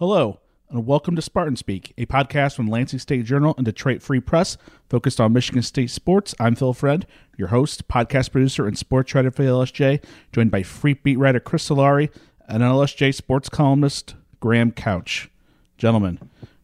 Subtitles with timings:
[0.00, 0.40] Hello,
[0.70, 4.56] and welcome to Spartan Speak, a podcast from Lansing State Journal and Detroit Free Press
[4.88, 6.34] focused on Michigan State sports.
[6.40, 10.62] I'm Phil Friend, your host, podcast producer, and sports writer for the LSJ, joined by
[10.62, 12.08] free beat writer Chris Solari
[12.48, 15.28] and LSJ sports columnist Graham Couch.
[15.76, 16.18] Gentlemen,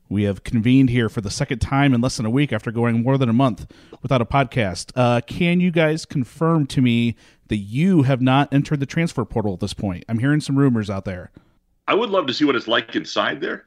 [0.09, 3.03] we have convened here for the second time in less than a week after going
[3.03, 4.93] more than a month without a podcast.
[4.97, 7.17] Uh, can you guys confirm to me
[7.49, 10.07] that you have not entered the transfer portal at this point?
[10.09, 11.31] I'm hearing some rumors out there.
[11.89, 13.67] I would love to see what it's like inside there,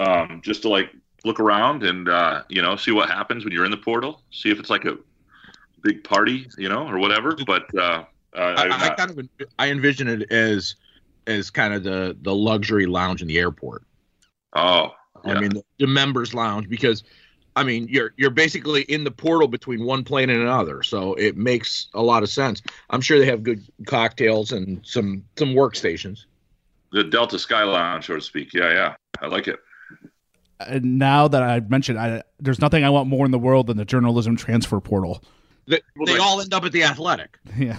[0.00, 0.90] um, just to like
[1.24, 4.22] look around and uh, you know see what happens when you're in the portal.
[4.30, 4.96] See if it's like a
[5.82, 7.36] big party, you know, or whatever.
[7.46, 10.76] But uh, uh, I, I kind of I envision it as
[11.26, 13.84] as kind of the the luxury lounge in the airport.
[14.54, 14.92] Oh,
[15.24, 15.34] yeah.
[15.34, 17.04] I mean the, the members lounge because
[17.54, 21.36] I mean you're you're basically in the portal between one plane and another, so it
[21.36, 22.62] makes a lot of sense.
[22.88, 26.24] I'm sure they have good cocktails and some some workstations
[26.92, 28.54] the Delta Sky Lounge, so to speak.
[28.54, 29.58] Yeah, yeah, I like it.
[30.60, 33.76] And now that I've mentioned, I, there's nothing I want more in the world than
[33.76, 35.22] the journalism transfer portal.
[35.66, 37.38] They, they all end up at the Athletic.
[37.56, 37.78] Yeah.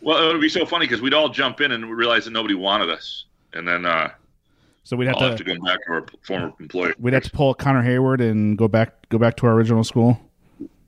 [0.00, 2.54] well, it would be so funny because we'd all jump in and realize that nobody
[2.54, 4.10] wanted us, and then uh,
[4.82, 6.94] so we'd have to, have to go back to our former employer.
[6.98, 10.20] We'd have to pull Connor Heyward and go back go back to our original school.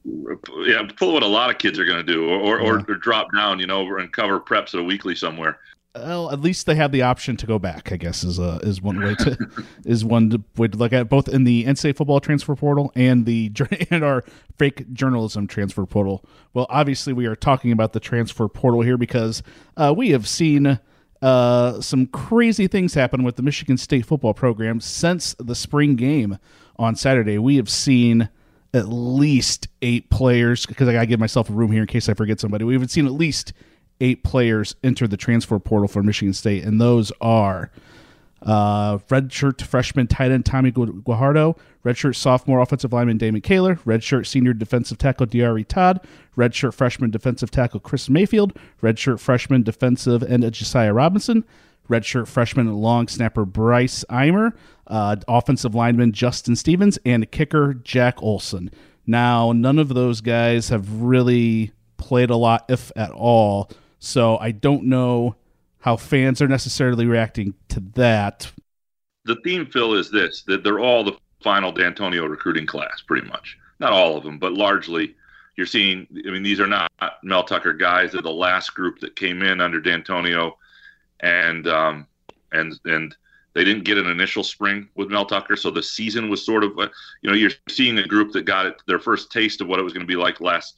[0.04, 2.84] Yeah, pull what a lot of kids are going to do, or, or, yeah.
[2.86, 5.58] or, drop down, you know, and cover preps at a weekly somewhere
[5.98, 7.92] well, at least they have the option to go back.
[7.92, 9.36] I guess is a is one way to
[9.84, 13.26] is one way to look at it, both in the NCAA football transfer portal and
[13.26, 13.52] the
[13.90, 14.24] and our
[14.58, 16.24] fake journalism transfer portal.
[16.54, 19.42] Well, obviously we are talking about the transfer portal here because
[19.76, 20.78] uh, we have seen
[21.22, 26.38] uh, some crazy things happen with the Michigan State football program since the spring game
[26.76, 27.38] on Saturday.
[27.38, 28.28] We have seen
[28.74, 32.14] at least eight players because I gotta give myself a room here in case I
[32.14, 32.64] forget somebody.
[32.64, 33.52] We have seen at least
[34.00, 37.70] eight players enter the transfer portal for Michigan State, and those are
[38.42, 44.52] uh, redshirt freshman tight end Tommy Guajardo, redshirt sophomore offensive lineman Damon Kaler, redshirt senior
[44.52, 46.00] defensive tackle Diari Todd,
[46.36, 51.44] redshirt freshman defensive tackle Chris Mayfield, redshirt freshman defensive end Josiah Robinson,
[51.88, 54.52] redshirt freshman long snapper Bryce Eimer,
[54.86, 58.70] uh, offensive lineman Justin Stevens, and kicker Jack Olson.
[59.06, 64.50] Now, none of those guys have really played a lot, if at all, so I
[64.52, 65.36] don't know
[65.80, 68.50] how fans are necessarily reacting to that.
[69.24, 73.58] The theme, Phil, is this that they're all the final Dantonio recruiting class, pretty much.
[73.78, 75.14] Not all of them, but largely
[75.56, 76.06] you're seeing.
[76.26, 76.90] I mean, these are not
[77.22, 78.12] Mel Tucker guys.
[78.12, 80.52] They're the last group that came in under Dantonio,
[81.20, 82.06] and um,
[82.52, 83.16] and and
[83.56, 86.78] they didn't get an initial spring with Mel Tucker, so the season was sort of,
[86.78, 86.88] uh,
[87.22, 89.82] you know, you're seeing a group that got it their first taste of what it
[89.82, 90.76] was going to be like last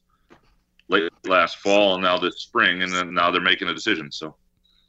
[0.88, 4.10] late last fall and now this spring, and then now they're making a decision.
[4.10, 4.34] So,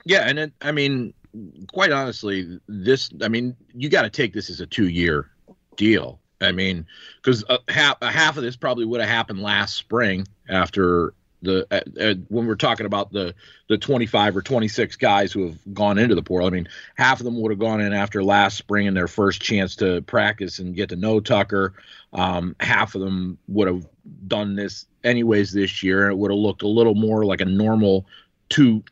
[0.05, 1.13] yeah, and it, I mean,
[1.71, 5.29] quite honestly, this I mean, you got to take this as a two year
[5.75, 6.19] deal.
[6.41, 6.85] I mean,
[7.17, 11.81] because half a half of this probably would have happened last spring after the uh,
[12.01, 13.33] uh, when we're talking about the
[13.67, 16.47] the 25 or 26 guys who have gone into the portal.
[16.47, 19.41] I mean, half of them would have gone in after last spring and their first
[19.41, 21.73] chance to practice and get to know Tucker.
[22.13, 23.87] Um, half of them would have
[24.27, 27.45] done this anyways this year, and it would have looked a little more like a
[27.45, 28.05] normal
[28.49, 28.83] two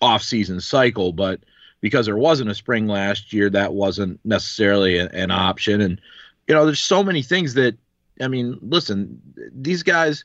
[0.00, 1.12] off-season cycle.
[1.12, 1.40] But
[1.80, 5.80] because there wasn't a spring last year, that wasn't necessarily a, an option.
[5.80, 6.00] And
[6.48, 7.76] you know, there's so many things that
[8.20, 9.20] I mean, listen,
[9.52, 10.24] these guys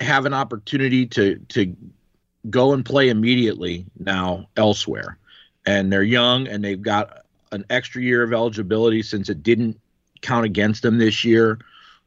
[0.00, 1.76] have an opportunity to to
[2.50, 5.18] go and play immediately now elsewhere,
[5.66, 9.80] and they're young and they've got an extra year of eligibility since it didn't
[10.20, 11.58] count against them this year.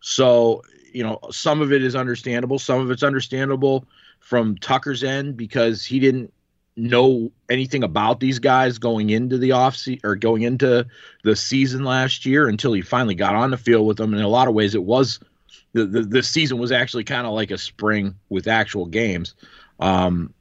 [0.01, 2.59] So you know, some of it is understandable.
[2.59, 3.85] Some of it's understandable
[4.19, 6.33] from Tucker's end because he didn't
[6.75, 10.85] know anything about these guys going into the off season or going into
[11.23, 14.11] the season last year until he finally got on the field with them.
[14.11, 15.19] And in a lot of ways, it was
[15.73, 19.35] the the, the season was actually kind of like a spring with actual games.
[19.79, 20.33] Um,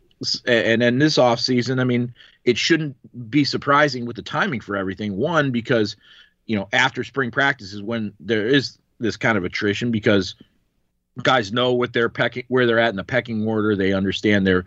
[0.47, 2.15] and then this off season, I mean,
[2.45, 2.97] it shouldn't
[3.31, 5.17] be surprising with the timing for everything.
[5.17, 5.97] One, because
[6.47, 10.35] you know after spring practice is when there is this kind of attrition because
[11.23, 13.75] guys know what they're pecking where they're at in the pecking order.
[13.75, 14.65] They understand their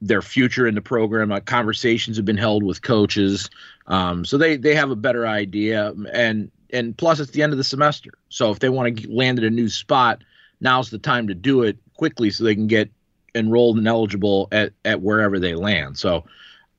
[0.00, 1.32] their future in the program.
[1.32, 3.50] Uh, conversations have been held with coaches,
[3.86, 5.92] um, so they they have a better idea.
[6.12, 9.38] And and plus, it's the end of the semester, so if they want to land
[9.38, 10.22] at a new spot,
[10.60, 12.90] now's the time to do it quickly so they can get
[13.34, 15.98] enrolled and eligible at at wherever they land.
[15.98, 16.24] So,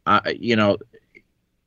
[0.05, 0.77] uh, you know,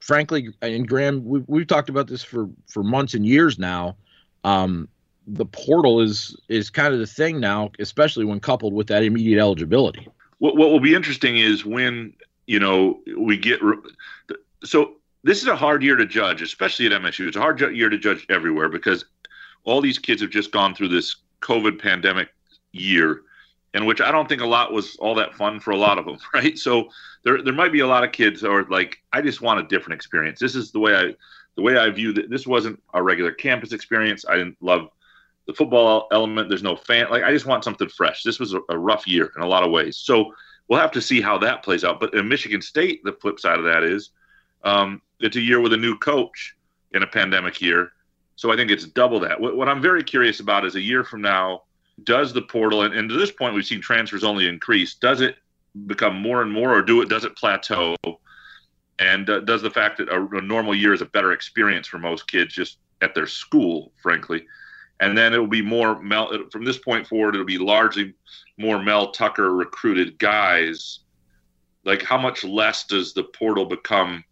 [0.00, 3.96] frankly, and Graham, we, we've talked about this for for months and years now.
[4.44, 4.88] Um,
[5.28, 9.40] the portal is is kind of the thing now, especially when coupled with that immediate
[9.40, 10.08] eligibility.
[10.38, 12.14] What what will be interesting is when
[12.46, 13.60] you know we get
[14.64, 14.94] so
[15.24, 17.26] this is a hard year to judge, especially at MSU.
[17.28, 19.04] It's a hard year to judge everywhere because
[19.64, 22.28] all these kids have just gone through this COVID pandemic
[22.72, 23.22] year,
[23.74, 26.06] in which I don't think a lot was all that fun for a lot of
[26.06, 26.58] them, right?
[26.58, 26.88] So
[27.24, 29.64] there there might be a lot of kids who are like, I just want a
[29.64, 30.40] different experience.
[30.40, 31.14] This is the way I
[31.56, 32.30] the way I view that.
[32.30, 34.24] This wasn't a regular campus experience.
[34.26, 34.88] I didn't love
[35.48, 36.48] the football element.
[36.48, 37.08] There's no fan.
[37.10, 38.22] Like I just want something fresh.
[38.22, 39.96] This was a, a, rough year in a lot of ways.
[39.96, 40.32] So
[40.68, 41.98] we'll have to see how that plays out.
[41.98, 44.10] But in Michigan State, the flip side of that is
[44.62, 46.54] um, it's a year with a new coach
[46.92, 47.92] in a pandemic year.
[48.36, 49.40] So I think it's double that.
[49.40, 51.62] What, what I'm very curious about is a year from now,
[52.04, 54.94] does the portal and, and to this point we've seen transfers only increase.
[54.94, 55.36] Does it
[55.86, 57.08] become more and more, or do it?
[57.08, 57.96] Does it plateau?
[58.98, 61.98] And uh, does the fact that a, a normal year is a better experience for
[61.98, 64.46] most kids just at their school, frankly?
[65.00, 67.34] And then it will be more Mel from this point forward.
[67.34, 68.14] It'll be largely
[68.56, 71.00] more Mel Tucker recruited guys.
[71.84, 74.24] Like, how much less does the portal become?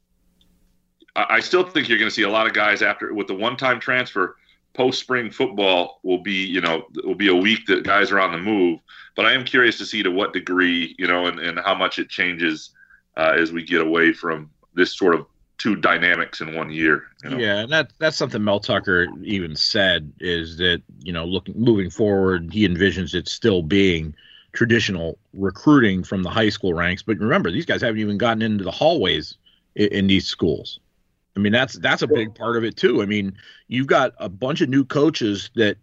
[1.14, 3.34] I, I still think you're going to see a lot of guys after with the
[3.34, 4.36] one-time transfer.
[4.74, 8.32] Post spring football will be, you know, will be a week that guys are on
[8.32, 8.80] the move.
[9.14, 11.98] But I am curious to see to what degree, you know, and, and how much
[11.98, 12.72] it changes
[13.16, 15.26] uh, as we get away from this sort of
[15.58, 17.04] two dynamics in one year.
[17.24, 17.38] You know?
[17.38, 21.90] Yeah, and that that's something Mel Tucker even said is that you know looking moving
[21.90, 24.14] forward, he envisions it still being
[24.52, 27.02] traditional recruiting from the high school ranks.
[27.02, 29.36] But remember, these guys haven't even gotten into the hallways
[29.74, 30.80] in, in these schools.
[31.36, 33.02] I mean, that's that's a big part of it too.
[33.02, 33.36] I mean,
[33.68, 35.76] you've got a bunch of new coaches that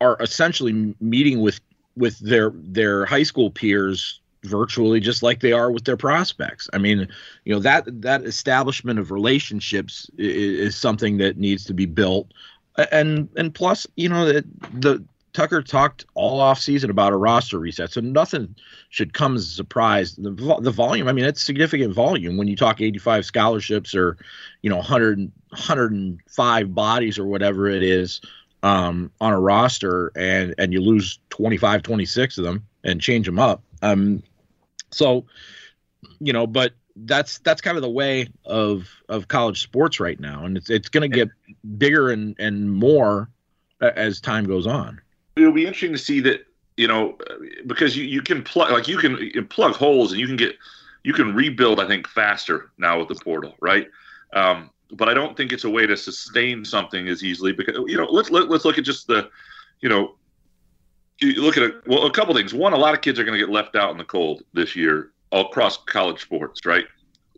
[0.00, 1.60] are essentially meeting with
[1.96, 6.68] with their their high school peers virtually just like they are with their prospects.
[6.72, 7.08] I mean,
[7.44, 12.32] you know that that establishment of relationships is, is something that needs to be built,
[12.90, 17.58] and and plus, you know, the, the Tucker talked all off season about a roster
[17.58, 18.54] reset, so nothing
[18.90, 20.14] should come as a surprise.
[20.16, 20.30] The,
[20.60, 24.18] the volume, I mean, it's significant volume when you talk 85 scholarships or,
[24.60, 28.20] you know, 100 105 bodies or whatever it is
[28.62, 33.38] um, on a roster, and and you lose 25, 26 of them and change them
[33.38, 33.62] up.
[33.82, 34.22] Um,
[34.92, 35.26] so,
[36.20, 40.44] you know, but that's that's kind of the way of of college sports right now,
[40.44, 41.28] and it's it's going to get
[41.78, 43.30] bigger and and more
[43.80, 45.00] as time goes on.
[45.36, 46.46] It'll be interesting to see that
[46.76, 47.16] you know
[47.66, 50.56] because you, you can plug like you can, you plug holes and you can get
[51.02, 53.88] you can rebuild I think faster now with the portal, right?
[54.34, 57.96] Um, but I don't think it's a way to sustain something as easily because you
[57.96, 59.30] know let's let, us let us look at just the
[59.80, 60.14] you know
[61.20, 61.86] you look at it.
[61.86, 62.54] Well, a couple things.
[62.54, 64.74] One, a lot of kids are going to get left out in the cold this
[64.74, 66.84] year, across college sports, right?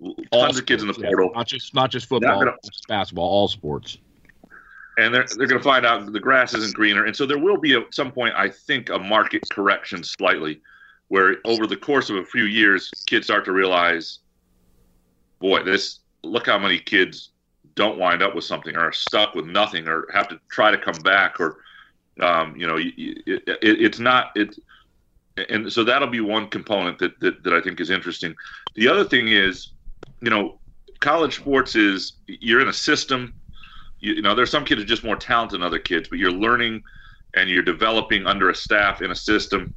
[0.01, 1.39] All Tons sports, of kids in the portal, yeah.
[1.39, 2.57] not just not just football, not gonna,
[2.89, 3.99] basketball, all sports.
[4.99, 7.57] And they're they're going to find out the grass isn't greener, and so there will
[7.57, 10.61] be at some point, I think, a market correction slightly,
[11.09, 14.21] where over the course of a few years, kids start to realize,
[15.41, 17.31] boy, this look how many kids
[17.75, 20.79] don't wind up with something or are stuck with nothing or have to try to
[20.79, 21.59] come back or
[22.21, 24.57] um, you know, it, it, it's not it,
[25.49, 28.35] and so that'll be one component that, that that I think is interesting.
[28.75, 29.73] The other thing is,
[30.21, 30.59] you know,
[31.01, 33.35] college sports is you're in a system.
[34.01, 36.33] You, you know, there's some kids are just more talented than other kids, but you're
[36.33, 36.83] learning
[37.35, 39.73] and you're developing under a staff in a system.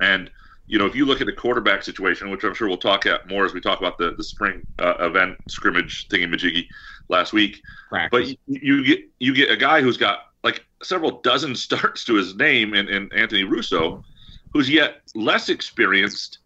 [0.00, 0.30] And
[0.68, 3.26] you know, if you look at the quarterback situation, which I'm sure we'll talk at
[3.28, 6.66] more as we talk about the the spring uh, event scrimmage thingy majiggy
[7.08, 7.62] last week.
[7.88, 8.10] Practice.
[8.12, 12.14] But you, you, get you get a guy who's got like several dozen starts to
[12.14, 14.04] his name in, in Anthony Russo,
[14.52, 16.38] who's yet less experienced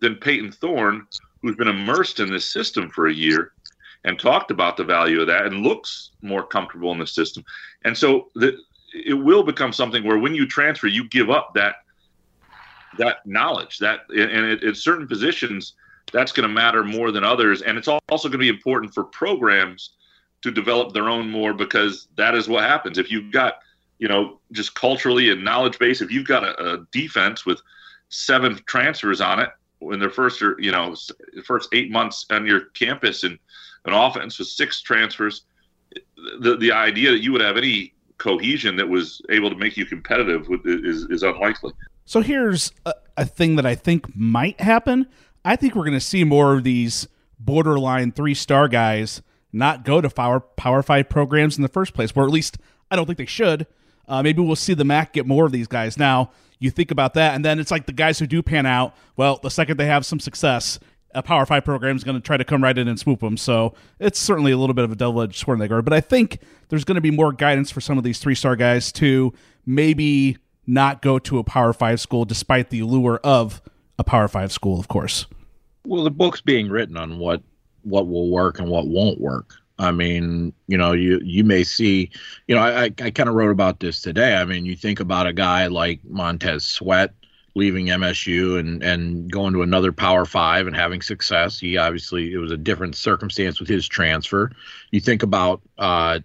[0.00, 1.06] than Payton Thorne,
[1.42, 3.52] who's been immersed in this system for a year
[4.04, 7.44] and talked about the value of that and looks more comfortable in the system.
[7.84, 8.58] And so the,
[8.92, 11.76] it will become something where when you transfer, you give up that
[12.98, 15.74] that knowledge that and at certain positions
[16.12, 19.04] that's going to matter more than others and it's also going to be important for
[19.04, 19.94] programs
[20.44, 23.58] to develop their own more because that is what happens if you've got
[23.98, 27.60] you know just culturally and knowledge base if you've got a, a defense with
[28.08, 29.50] seven transfers on it
[29.92, 30.94] in their first or you know
[31.44, 33.38] first eight months on your campus and
[33.84, 35.42] an offense with six transfers,
[36.40, 39.84] the the idea that you would have any cohesion that was able to make you
[39.84, 41.72] competitive with, is is unlikely.
[42.06, 45.06] So here's a, a thing that I think might happen.
[45.44, 47.08] I think we're going to see more of these
[47.38, 49.22] borderline three star guys
[49.54, 52.58] not go to power power five programs in the first place, or at least
[52.90, 53.66] I don't think they should.
[54.06, 55.96] Uh, maybe we'll see the MAC get more of these guys.
[55.96, 58.94] Now you think about that, and then it's like the guys who do pan out.
[59.16, 60.78] Well, the second they have some success,
[61.14, 63.36] a Power Five program is going to try to come right in and swoop them.
[63.36, 65.82] So it's certainly a little bit of a double edged sword in that.
[65.82, 68.56] But I think there's going to be more guidance for some of these three star
[68.56, 69.32] guys to
[69.64, 73.62] maybe not go to a Power Five school, despite the allure of
[73.98, 75.26] a Power Five school, of course.
[75.86, 77.42] Well, the book's being written on what
[77.84, 79.54] what will work and what won't work.
[79.78, 82.10] I mean, you know, you you may see,
[82.46, 84.34] you know, I I kind of wrote about this today.
[84.34, 87.12] I mean, you think about a guy like Montez Sweat
[87.56, 91.58] leaving MSU and and going to another Power Five and having success.
[91.58, 94.52] He obviously it was a different circumstance with his transfer.
[94.92, 96.20] You think about uh,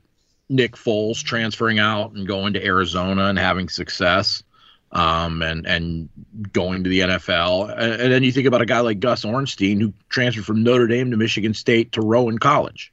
[0.49, 4.43] Nick Foles transferring out and going to Arizona and having success,
[4.91, 6.09] um, and and
[6.51, 7.71] going to the NFL.
[7.77, 10.87] And, and then you think about a guy like Gus Ornstein who transferred from Notre
[10.87, 12.91] Dame to Michigan State to Rowan College.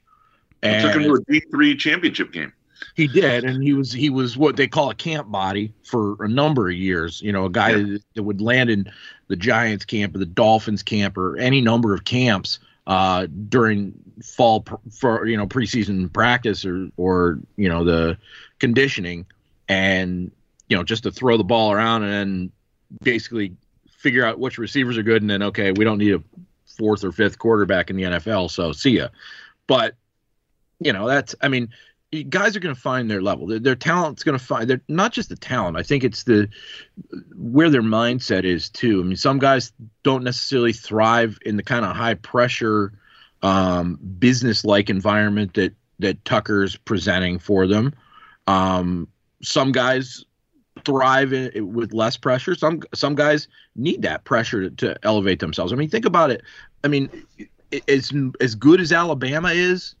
[0.63, 2.53] And took him to a D three championship game.
[2.95, 6.27] He did, and he was he was what they call a camp body for a
[6.27, 7.21] number of years.
[7.21, 7.97] You know, a guy yeah.
[8.15, 8.91] that would land in
[9.27, 14.65] the Giants camp or the Dolphins camp or any number of camps uh, during fall
[14.91, 18.17] for you know preseason practice or or you know the
[18.59, 19.25] conditioning,
[19.67, 20.31] and
[20.67, 22.51] you know just to throw the ball around and
[23.01, 23.55] basically
[23.97, 26.23] figure out which receivers are good, and then okay, we don't need a
[26.65, 29.07] fourth or fifth quarterback in the NFL, so see ya.
[29.67, 29.95] But
[30.79, 31.69] you know that's I mean
[32.29, 33.47] guys are going to find their level.
[33.47, 34.69] Their, their talent's going to find.
[34.69, 35.77] They're not just the talent.
[35.77, 36.49] I think it's the
[37.35, 39.01] where their mindset is too.
[39.01, 42.93] I mean, some guys don't necessarily thrive in the kind of high pressure,
[43.41, 47.93] um, business like environment that that Tucker's presenting for them.
[48.45, 49.07] Um,
[49.41, 50.23] some guys
[50.87, 52.55] thrive in, with less pressure.
[52.55, 55.73] Some some guys need that pressure to, to elevate themselves.
[55.73, 56.41] I mean, think about it.
[56.83, 57.09] I mean,
[57.87, 59.95] as as good as Alabama is,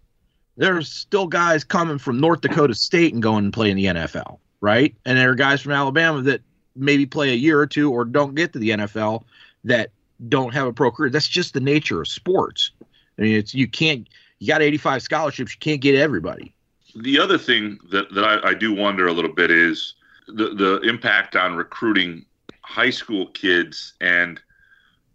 [0.55, 4.39] there's still guys coming from North Dakota State and going and play in the NFL,
[4.61, 4.95] right?
[5.05, 6.41] And there are guys from Alabama that
[6.75, 9.23] maybe play a year or two or don't get to the NFL
[9.65, 9.91] that
[10.29, 11.09] don't have a pro career.
[11.09, 12.71] That's just the nature of sports.
[13.19, 14.07] I mean, it's you can't
[14.39, 16.53] you got 85 scholarships, you can't get everybody.
[16.95, 19.93] The other thing that that I, I do wonder a little bit is
[20.27, 22.25] the the impact on recruiting
[22.61, 24.41] high school kids and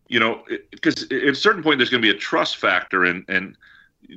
[0.09, 3.25] you know because at a certain point there's going to be a trust factor and
[3.29, 3.57] and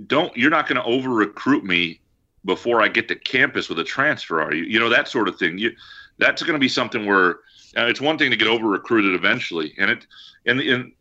[0.08, 2.00] don't you're not going to over recruit me
[2.46, 4.64] before I get to campus with a transfer, are you?
[4.64, 5.58] You know that sort of thing.
[5.58, 5.72] You
[6.18, 7.40] that's going to be something where
[7.76, 10.08] uh, it's one thing to get over recruited eventually, and it
[10.46, 10.92] and and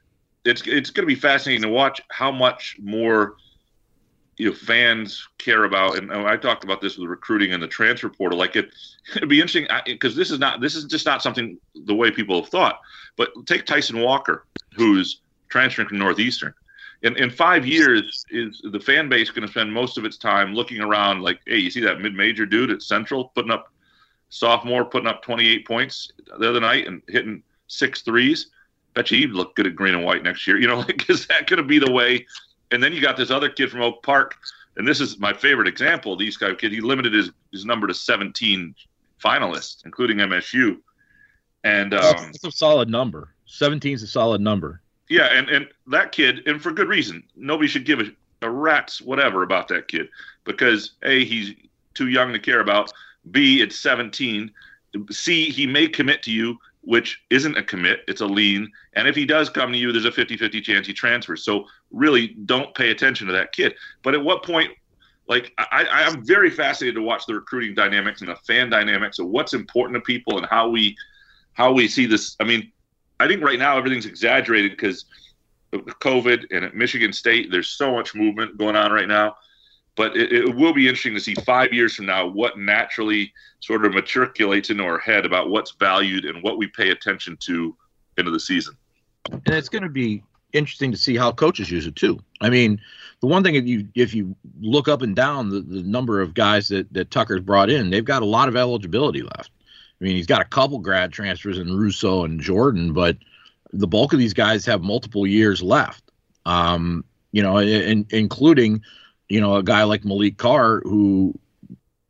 [0.45, 3.37] it's it's going to be fascinating to watch how much more
[4.37, 5.99] you know fans care about.
[5.99, 8.39] And oh, I talked about this with recruiting and the transfer portal.
[8.39, 8.71] Like it,
[9.17, 12.41] it'd be interesting because this is not this is just not something the way people
[12.41, 12.81] have thought.
[13.17, 16.55] But take Tyson Walker, who's transferring from Northeastern
[17.05, 20.55] in, in five years, is the fan base going to spend most of its time
[20.55, 23.71] looking around like, hey, you see that mid-major dude at Central putting up
[24.31, 28.49] sophomore putting up 28 points the other night and hitting six threes.
[28.95, 30.59] Bet you he'd look good at green and white next year.
[30.59, 32.27] You know, like is that going to be the way?
[32.75, 34.37] And then you got this other kid from Oak Park,
[34.77, 36.17] and this is my favorite example.
[36.17, 38.75] These guy kid, he limited his his number to 17
[39.25, 40.79] finalists, including MSU.
[41.63, 43.31] And um, that's a solid number.
[43.47, 44.81] 17 is a solid number.
[45.09, 48.07] Yeah, and, and that kid, and for good reason, nobody should give a,
[48.43, 50.09] a rat's whatever about that kid
[50.45, 51.55] because A, he's
[51.95, 52.93] too young to care about.
[53.31, 54.51] B, it's 17.
[55.11, 58.71] C, he may commit to you, which isn't a commit, it's a lean.
[58.95, 61.45] And if he does come to you, there's a 50 50 chance he transfers.
[61.45, 63.75] So really don't pay attention to that kid.
[64.03, 64.71] But at what point,
[65.27, 69.29] like, I, I'm very fascinated to watch the recruiting dynamics and the fan dynamics of
[69.29, 70.97] what's important to people and how we
[71.55, 72.37] how we see this.
[72.41, 72.71] I mean,
[73.21, 75.07] I think right now everything's exaggerated because
[75.73, 79.37] of COVID and at Michigan State, there's so much movement going on right now.
[79.97, 83.85] But it, it, will be interesting to see five years from now what naturally sort
[83.85, 87.77] of matriculates into our head about what's valued and what we pay attention to
[88.17, 88.77] into the season.
[89.31, 90.23] And it's going to be
[90.53, 92.19] interesting to see how coaches use it too.
[92.41, 92.81] I mean,
[93.21, 96.35] the one thing if you if you look up and down the, the number of
[96.35, 99.51] guys that that Tucker's brought in, they've got a lot of eligibility left.
[100.01, 103.17] I mean, he's got a couple grad transfers in Russo and Jordan, but
[103.73, 106.03] the bulk of these guys have multiple years left.
[106.47, 108.83] Um, you know, in, including,
[109.29, 111.39] you know, a guy like Malik Carr who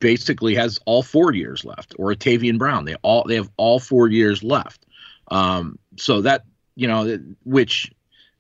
[0.01, 2.85] basically has all four years left, or Tavian Brown.
[2.85, 4.87] They all they have all four years left.
[5.29, 6.45] Um, so that
[6.77, 7.91] you know, which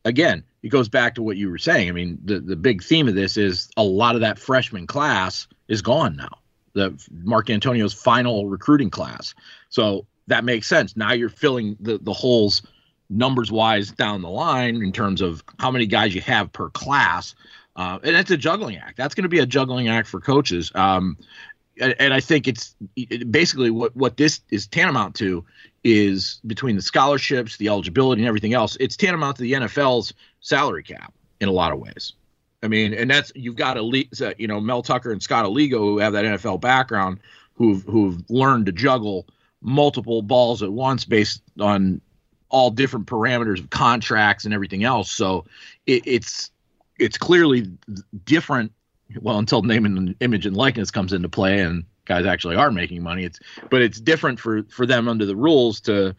[0.04, 1.88] again, it goes back to what you were saying.
[1.88, 5.46] I mean, the the big theme of this is a lot of that freshman class
[5.68, 6.38] is gone now.
[6.74, 9.34] The Mark Dantonio's final recruiting class.
[9.68, 10.96] So that makes sense.
[10.96, 12.62] Now you're filling the the holes
[13.10, 17.34] numbers wise down the line in terms of how many guys you have per class.
[17.76, 18.96] Uh, and it's a juggling act.
[18.96, 20.70] That's going to be a juggling act for coaches.
[20.74, 21.18] Um,
[21.80, 25.44] and, and, I think it's it, basically what, what this is tantamount to
[25.82, 28.76] is between the scholarships, the eligibility, and everything else.
[28.78, 32.12] It's tantamount to the NFL's salary cap in a lot of ways.
[32.62, 35.98] I mean, and that's you've got a you know Mel Tucker and Scott Aligo who
[35.98, 37.20] have that NFL background,
[37.54, 39.26] who've who've learned to juggle
[39.60, 42.00] multiple balls at once based on
[42.48, 45.10] all different parameters of contracts and everything else.
[45.10, 45.44] So
[45.86, 46.50] it, it's
[46.98, 47.70] it's clearly
[48.24, 48.72] different.
[49.20, 53.02] Well, until name and image and likeness comes into play, and guys actually are making
[53.02, 53.24] money.
[53.24, 53.38] It's
[53.70, 56.14] but it's different for for them under the rules to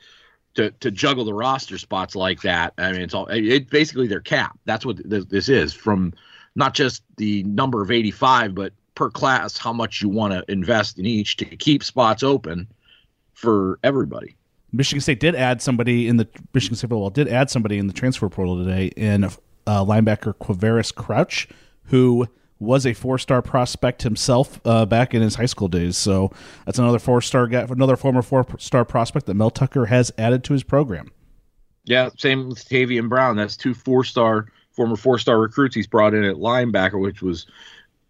[0.56, 2.74] to to juggle the roster spots like that.
[2.78, 4.58] I mean, it's all it basically their cap.
[4.66, 6.14] That's what this is from
[6.56, 10.98] not just the number of 85, but per class how much you want to invest
[10.98, 12.68] in each to keep spots open
[13.34, 14.36] for everybody.
[14.72, 17.94] Michigan State did add somebody in the Michigan State football did add somebody in the
[17.94, 19.30] transfer portal today in
[19.68, 21.48] uh, linebacker Quavaris Crouch,
[21.86, 22.28] who
[22.60, 25.98] was a four-star prospect himself uh, back in his high school days.
[25.98, 26.32] So
[26.66, 30.64] that's another four-star guy, another former four-star prospect that Mel Tucker has added to his
[30.64, 31.12] program.
[31.84, 33.36] Yeah, same with Tavian Brown.
[33.36, 37.46] That's two four-star former four-star recruits he's brought in at linebacker, which was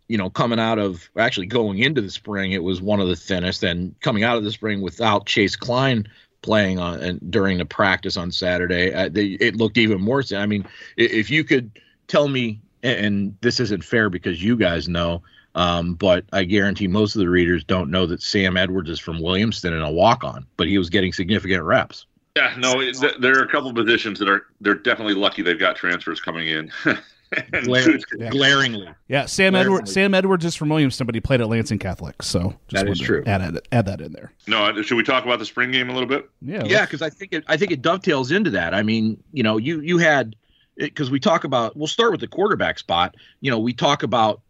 [0.08, 3.16] you know, coming out of actually going into the spring, it was one of the
[3.16, 6.08] thinnest, and coming out of the spring without Chase Kline
[6.46, 10.32] playing on and during the practice on Saturday, uh, they, it looked even worse.
[10.32, 10.64] I mean,
[10.96, 11.72] if you could
[12.08, 15.24] tell me, and this isn't fair because you guys know,
[15.56, 19.18] um, but I guarantee most of the readers don't know that Sam Edwards is from
[19.18, 22.06] Williamston and a walk-on, but he was getting significant reps.
[22.38, 26.20] Yeah, no, there are a couple positions that are they're definitely lucky they've got transfers
[26.22, 26.72] coming in.
[27.64, 28.30] Glaring, yeah.
[28.30, 28.90] Glaringly.
[29.08, 29.92] Yeah, Sam Edwards.
[29.92, 33.24] Sam Edwards is from Williamston, but he played at Lansing Catholic, so that is true.
[33.26, 34.32] Add, add, add that in there.
[34.48, 36.30] No, should we talk about the spring game a little bit?
[36.42, 38.74] Yeah, yeah, because I think it, I think it dovetails into that.
[38.74, 40.36] I mean, you know, you you had
[40.78, 41.76] because we talk about.
[41.76, 43.16] We'll start with the quarterback spot.
[43.42, 44.42] You know, we talk about,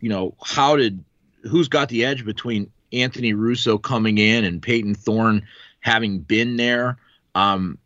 [0.00, 1.04] you know, how did
[1.42, 5.46] who's got the edge between Anthony Russo coming in and Payton Thorne
[5.80, 6.96] having been there.
[7.34, 7.78] Um,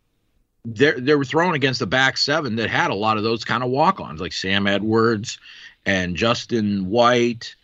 [0.65, 3.63] they they were thrown against the back seven that had a lot of those kind
[3.63, 5.39] of walk-ons, like Sam Edwards
[5.87, 7.55] and Justin White,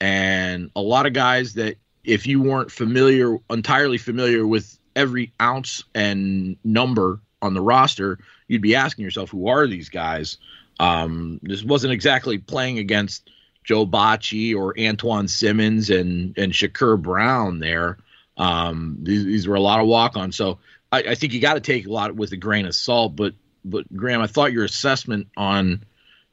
[0.00, 5.84] and a lot of guys that if you weren't familiar, entirely familiar with every ounce
[5.94, 10.38] and number on the roster, you'd be asking yourself, who are these guys?
[10.80, 13.30] Um, this wasn't exactly playing against
[13.64, 17.98] Joe Bachie or Antjuan Simmons and and Shakur Brown there.
[18.38, 20.36] Um, these, these were a lot of walk-ons.
[20.36, 20.58] So
[20.92, 23.16] I, I think you got to take a lot with a grain of salt.
[23.16, 25.84] But but Graham, I thought your assessment on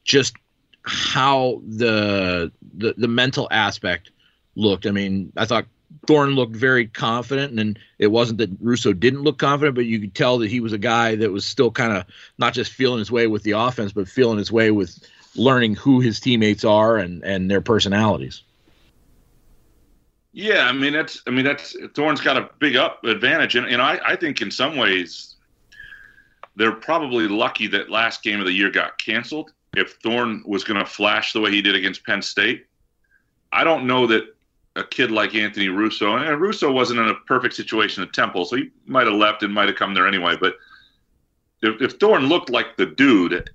[0.04, 0.36] just
[0.82, 4.10] how the the the mental aspect
[4.54, 4.86] looked.
[4.86, 5.66] I mean, I thought
[6.06, 10.14] Thorne looked very confident, and it wasn't that Russo didn't look confident, but you could
[10.14, 12.04] tell that he was a guy that was still kind of
[12.38, 14.98] not just feeling his way with the offense, but feeling his way with
[15.34, 18.42] learning who his teammates are and and their personalities.
[20.36, 23.80] Yeah, I mean that's I mean that's Thorne's got a big up advantage, and, and
[23.80, 25.36] I, I think in some ways
[26.56, 29.54] they're probably lucky that last game of the year got canceled.
[29.76, 32.66] If Thorne was going to flash the way he did against Penn State,
[33.50, 34.36] I don't know that
[34.76, 38.56] a kid like Anthony Russo and Russo wasn't in a perfect situation at Temple, so
[38.56, 40.36] he might have left and might have come there anyway.
[40.38, 40.56] But
[41.62, 43.48] if, if Thorne looked like the dude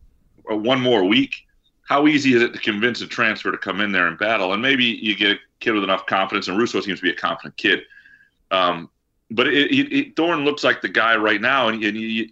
[0.52, 1.46] uh, one more week,
[1.84, 4.54] how easy is it to convince a transfer to come in there and battle?
[4.54, 7.16] And maybe you get a kid with enough confidence, and Russo seems to be a
[7.16, 7.82] confident kid.
[8.52, 8.90] Um,
[9.30, 12.30] but it, it, it, looks like the guy right now, and, and you,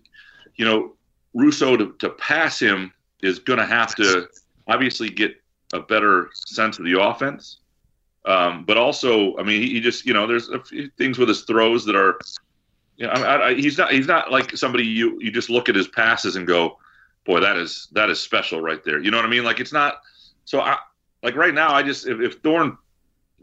[0.56, 0.94] you know,
[1.34, 4.28] Russo to, to pass him is going to have to
[4.68, 5.36] obviously get
[5.74, 7.58] a better sense of the offense.
[8.26, 11.30] Um, but also, I mean, he, he, just, you know, there's a few things with
[11.30, 12.20] his throws that are,
[12.98, 15.76] you know, I, I, he's not, he's not like somebody you, you just look at
[15.76, 16.78] his passes and go,
[17.30, 19.00] boy, that is that is special right there.
[19.00, 19.44] You know what I mean?
[19.44, 20.02] Like it's not.
[20.46, 20.78] So I
[21.22, 21.72] like right now.
[21.72, 22.76] I just if, if Thorne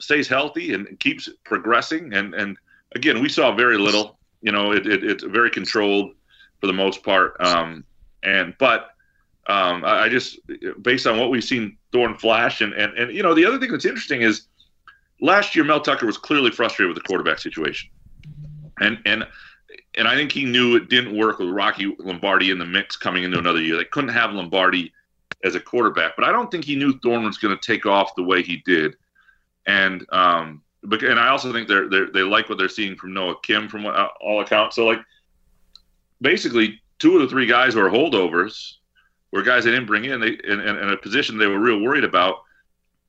[0.01, 2.57] stays healthy and keeps progressing, and and
[2.97, 4.19] again, we saw very little.
[4.43, 6.15] You know, it, it it's very controlled
[6.61, 7.37] for the most part.
[7.39, 7.85] Um,
[8.25, 8.91] and but
[9.47, 10.41] um, I, I just
[10.83, 13.71] based on what we've seen Thorne flash, and and and you know, the other thing
[13.71, 14.49] that's interesting is
[15.21, 17.89] last year Mel Tucker was clearly frustrated with the quarterback situation,
[18.81, 19.25] and and
[19.97, 23.25] and I think he knew it didn't work with Rocky Lombardi in the mix coming
[23.25, 23.77] into another year.
[23.77, 24.93] They couldn't have Lombardi
[25.43, 28.15] as a quarterback, but I don't think he knew Thorne was going to take off
[28.15, 28.97] the way he did.
[29.67, 33.37] And um, and I also think they're, they're they like what they're seeing from Noah
[33.43, 34.77] Kim from all accounts.
[34.77, 35.01] So like
[36.21, 38.75] basically, two of the three guys who are holdovers
[39.33, 41.81] were guys they didn't bring in they in, in, in a position they were real
[41.81, 42.43] worried about.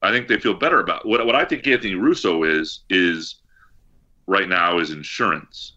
[0.02, 3.36] I think they feel better about what what I think Anthony Russo is is
[4.26, 5.74] right now is insurance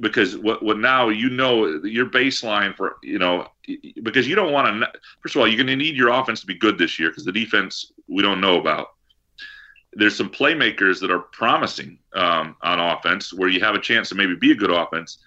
[0.00, 3.48] because what what now you know your baseline for you know
[4.02, 6.46] because you don't want to first of all you're going to need your offense to
[6.46, 8.94] be good this year because the defense we don't know about.
[9.96, 14.16] There's some playmakers that are promising um, on offense where you have a chance to
[14.16, 15.18] maybe be a good offense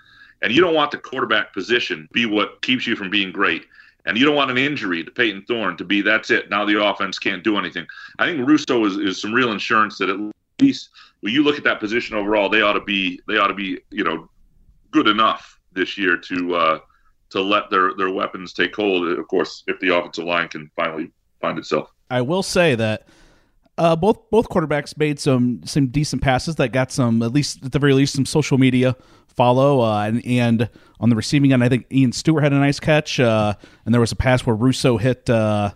[0.42, 3.66] and you don't want the quarterback position be what keeps you from being great.
[4.06, 6.82] And you don't want an injury to Payton Thorne to be that's it now the
[6.82, 7.86] offense can't do anything.
[8.20, 10.18] I think Russo is, is some real insurance that at
[10.62, 10.90] least
[11.22, 13.80] when you look at that position overall they ought to be they ought to be
[13.92, 14.30] you know
[14.92, 16.80] good enough this year to uh,
[17.30, 19.08] to let their their weapons take hold.
[19.08, 21.92] Of course, if the offensive line can finally find itself.
[22.10, 23.08] I will say that
[23.78, 27.72] uh, both both quarterbacks made some some decent passes that got some at least at
[27.72, 28.96] the very least some social media
[29.28, 30.70] follow uh, and, and
[31.00, 33.54] on the receiving end I think Ian Stewart had a nice catch uh,
[33.86, 35.72] and there was a pass where Russo hit uh,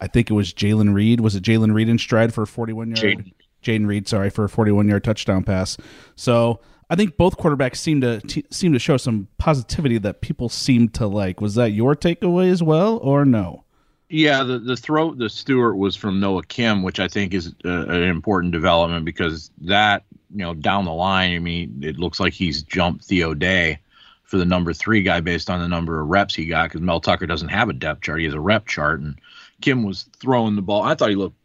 [0.00, 2.96] I think it was Jalen Reed was it Jalen Reed in stride for a 41
[2.96, 3.32] yard
[3.62, 5.76] Jayden Reed sorry for a 41 yard touchdown pass
[6.16, 10.48] so I think both quarterbacks seem to t- seem to show some positivity that people
[10.48, 11.40] seem to like.
[11.40, 13.64] Was that your takeaway as well, or no?
[14.08, 17.86] Yeah, the the throw the Stewart was from Noah Kim, which I think is uh,
[17.88, 22.32] an important development because that you know down the line, I mean, it looks like
[22.32, 23.80] he's jumped Theo Day
[24.22, 27.00] for the number three guy based on the number of reps he got because Mel
[27.00, 29.18] Tucker doesn't have a depth chart; he has a rep chart, and
[29.60, 30.82] Kim was throwing the ball.
[30.82, 31.36] I thought he looked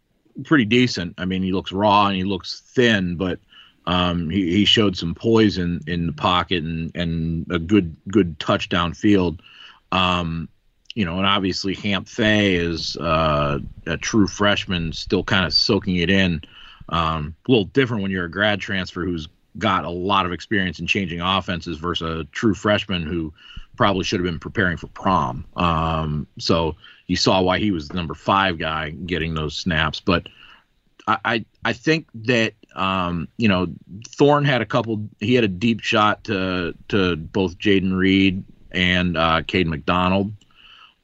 [0.46, 1.16] pretty decent.
[1.18, 3.40] I mean, he looks raw and he looks thin, but
[3.86, 8.40] um, he, he showed some poise in, in the pocket and, and a good good
[8.40, 9.42] touchdown field.
[9.92, 10.50] Um,
[10.96, 15.98] you know, and obviously Hamp Fay is uh, a true freshman, still kind of soaking
[15.98, 16.42] it in.
[16.90, 20.80] Um, a little different when you're a grad transfer who's got a lot of experience
[20.80, 23.34] in changing offenses versus a true freshman who
[23.76, 25.46] probably should have been preparing for prom.
[25.56, 26.76] Um, so
[27.08, 30.00] you saw why he was the number five guy getting those snaps.
[30.00, 30.28] But
[31.08, 33.68] I, I think that um, you know
[34.10, 35.08] Thorne had a couple.
[35.20, 40.34] He had a deep shot to to both Jayden Reed and uh, Cade McDonald.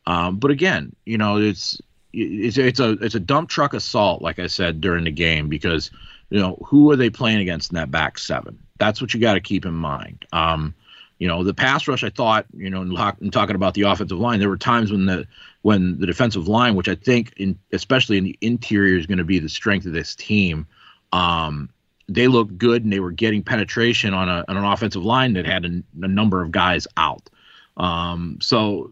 [0.06, 1.80] Um, but again, you know it's
[2.14, 5.92] it's it's a it's a dump truck assault, like I said during the game, because
[6.30, 8.60] you know who are they playing against in that back seven?
[8.78, 10.26] That's what you got to keep in mind.
[10.32, 10.74] Um,
[11.20, 14.40] you know, the pass rush, I thought, you know, in, talking about the offensive line,
[14.40, 15.28] there were times when the
[15.62, 19.26] when the defensive line, which I think, in especially in the interior, is going to
[19.26, 20.66] be the strength of this team.
[21.12, 21.70] Um,
[22.08, 25.46] they looked good and they were getting penetration on, a, on an offensive line that
[25.46, 27.30] had a, a number of guys out.
[27.78, 28.92] Um, so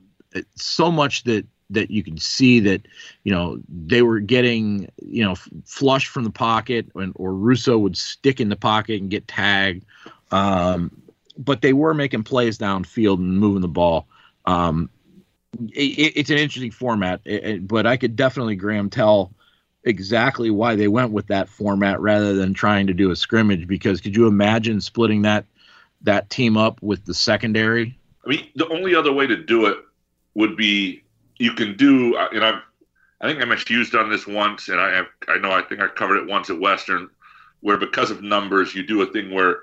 [0.56, 2.88] so much that that you could see that
[3.24, 7.98] you know they were getting you know flush from the pocket and, or Russo would
[7.98, 9.86] stick in the pocket and get tagged.
[10.32, 11.02] Um,
[11.38, 14.08] but they were making plays downfield and moving the ball.
[14.46, 14.90] Um,
[15.74, 19.34] it, it's an interesting format, it, but I could definitely Graham tell
[19.88, 23.68] exactly why they went with that format rather than trying to do a scrimmage.
[23.68, 25.46] Because could you imagine splitting that
[26.02, 27.98] that team up with the secondary?
[28.26, 29.78] I mean, the only other way to do it
[30.36, 31.04] would be
[31.40, 32.62] you can do, uh, and I've
[33.20, 35.88] I think I used on this once, and I have, I know I think I
[35.88, 37.10] covered it once at Western,
[37.62, 39.62] where because of numbers, you do a thing where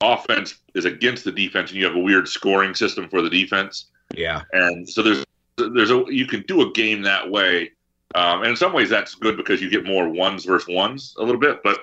[0.00, 3.86] offense is against the defense, and you have a weird scoring system for the defense.
[4.14, 5.24] Yeah, and so there's
[5.56, 7.72] there's a you can do a game that way,
[8.14, 11.22] um, and in some ways that's good because you get more ones versus ones a
[11.22, 11.62] little bit.
[11.62, 11.80] But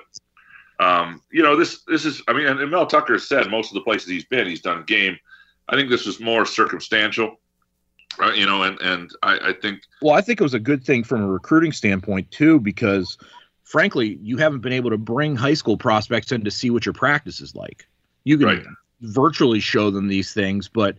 [0.78, 3.82] um, you know this this is I mean, and Mel Tucker said most of the
[3.82, 5.18] places he's been, he's done game.
[5.68, 7.36] I think this was more circumstantial.
[8.18, 10.84] Right, you know, and and I, I think well, I think it was a good
[10.84, 13.16] thing from a recruiting standpoint too, because
[13.64, 16.92] frankly, you haven't been able to bring high school prospects in to see what your
[16.92, 17.86] practice is like.
[18.24, 18.62] You can right.
[19.00, 20.96] virtually show them these things, but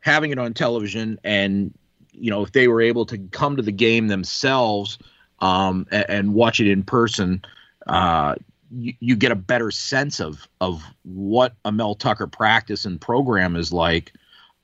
[0.00, 1.72] having it on television and
[2.14, 4.98] you know if they were able to come to the game themselves
[5.40, 7.44] um, and, and, watch it in person,
[7.86, 8.36] uh,
[8.70, 13.56] you, you, get a better sense of of what a Mel Tucker practice and program
[13.56, 14.12] is like.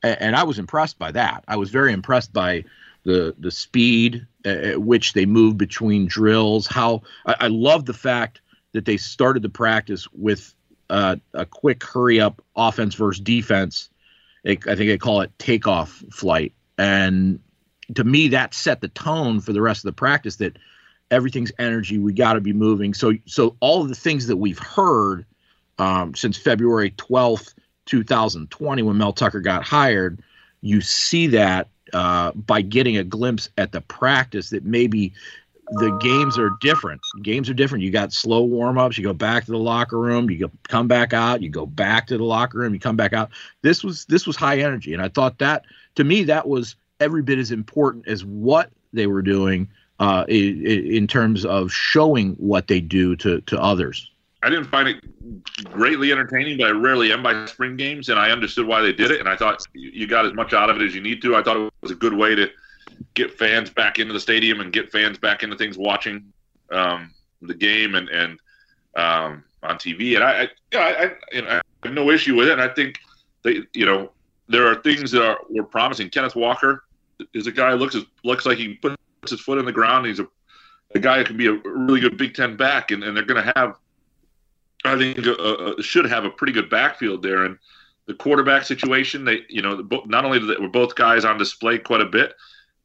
[0.01, 1.43] And, and I was impressed by that.
[1.47, 2.63] I was very impressed by
[3.03, 6.67] the the speed at which they move between drills.
[6.67, 8.41] How I, I love the fact
[8.73, 10.53] that they started the practice with
[10.89, 13.89] uh, a quick hurry up offense versus defense.
[14.45, 16.53] I think they call it takeoff flight.
[16.77, 17.39] And
[17.95, 20.57] to me, that set the tone for the rest of the practice that
[21.09, 21.97] everything's energy.
[21.97, 22.93] We got to be moving.
[22.93, 25.25] So, so all of the things that we've heard
[25.77, 27.53] um, since February 12th,
[27.85, 30.21] 2020, when Mel Tucker got hired,
[30.61, 35.13] you see that uh, by getting a glimpse at the practice that maybe
[35.79, 37.01] the games are different.
[37.21, 37.83] Games are different.
[37.83, 38.97] You got slow warm ups.
[38.97, 40.29] You go back to the locker room.
[40.29, 41.41] You go, come back out.
[41.41, 42.73] You go back to the locker room.
[42.73, 43.31] You come back out.
[43.61, 45.63] This was this was high energy, and I thought that
[45.95, 50.65] to me that was every bit as important as what they were doing uh, in,
[50.65, 54.09] in terms of showing what they do to to others.
[54.43, 58.31] I didn't find it greatly entertaining, but I rarely am by spring games, and I
[58.31, 60.83] understood why they did it, and I thought you got as much out of it
[60.83, 61.35] as you need to.
[61.35, 62.49] I thought it was a good way to
[63.13, 66.33] get fans back into the stadium and get fans back into things watching
[66.71, 68.39] um, the game and and
[68.95, 70.15] um, on TV.
[70.15, 72.53] And I, I, yeah, I, you know, I have no issue with it.
[72.53, 72.99] And I think
[73.43, 74.11] they, you know,
[74.51, 76.09] there are things that are were promising.
[76.09, 76.83] Kenneth Walker
[77.33, 78.95] is a guy who looks looks like he puts
[79.27, 80.05] his foot in the ground.
[80.05, 80.27] He's a,
[80.93, 83.43] a guy who can be a really good Big Ten back, and, and they're going
[83.43, 83.77] to have,
[84.83, 87.45] I think, should have a pretty good backfield there.
[87.45, 87.57] And
[88.07, 92.05] the quarterback situation, they, you know, not only were both guys on display quite a
[92.05, 92.35] bit,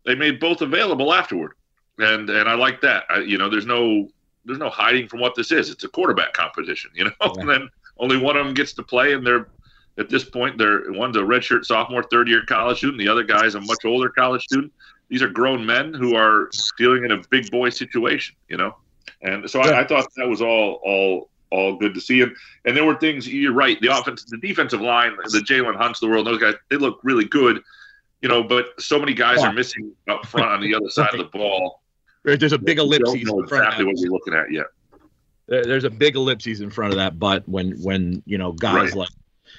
[0.04, 1.54] they made both available afterward,
[1.98, 3.04] and and I like that.
[3.10, 4.08] I, you know, there's no
[4.44, 5.70] there's no hiding from what this is.
[5.70, 7.10] It's a quarterback competition, you know.
[7.20, 7.40] Yeah.
[7.40, 9.48] and then only one of them gets to play, and they're
[9.98, 12.98] at this point they're one's a redshirt sophomore, third year college student.
[12.98, 14.72] The other guy's a much older college student.
[15.08, 18.76] These are grown men who are dealing in a big boy situation, you know.
[19.22, 19.60] And so.
[19.60, 22.22] I, I, thought that was all all all good to see.
[22.22, 23.80] And and there were things you're right.
[23.80, 27.24] The offense, the defensive line, the Jalen Hunts, the world, those guys, they look really
[27.24, 27.62] good,
[28.20, 28.42] you know.
[28.42, 29.48] But so many guys yeah.
[29.48, 31.82] are missing up front on the other side of the ball.
[32.24, 33.22] There's a big ellipsis.
[33.22, 34.66] Don't know exactly what you're looking at yet.
[35.46, 38.94] There's a big ellipses in front of that butt when when you know guys right.
[38.94, 39.08] like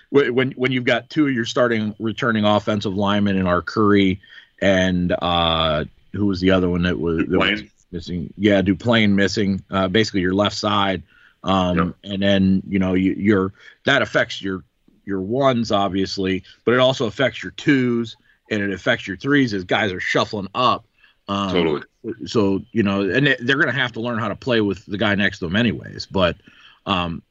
[0.09, 4.19] when when you've got two of your starting returning offensive linemen in Arcuri
[4.61, 8.33] and uh, who was the other one that was, that was missing?
[8.37, 9.63] Yeah, Duplain missing.
[9.69, 11.03] Uh, basically, your left side,
[11.43, 11.95] um, yep.
[12.11, 13.53] and then you know you, you're
[13.85, 14.63] that affects your
[15.05, 18.17] your ones obviously, but it also affects your twos
[18.51, 20.85] and it affects your threes as guys are shuffling up.
[21.29, 21.81] Um, totally.
[22.25, 24.97] So you know, and they're going to have to learn how to play with the
[24.97, 26.05] guy next to them anyways.
[26.05, 26.37] But
[26.85, 27.21] um,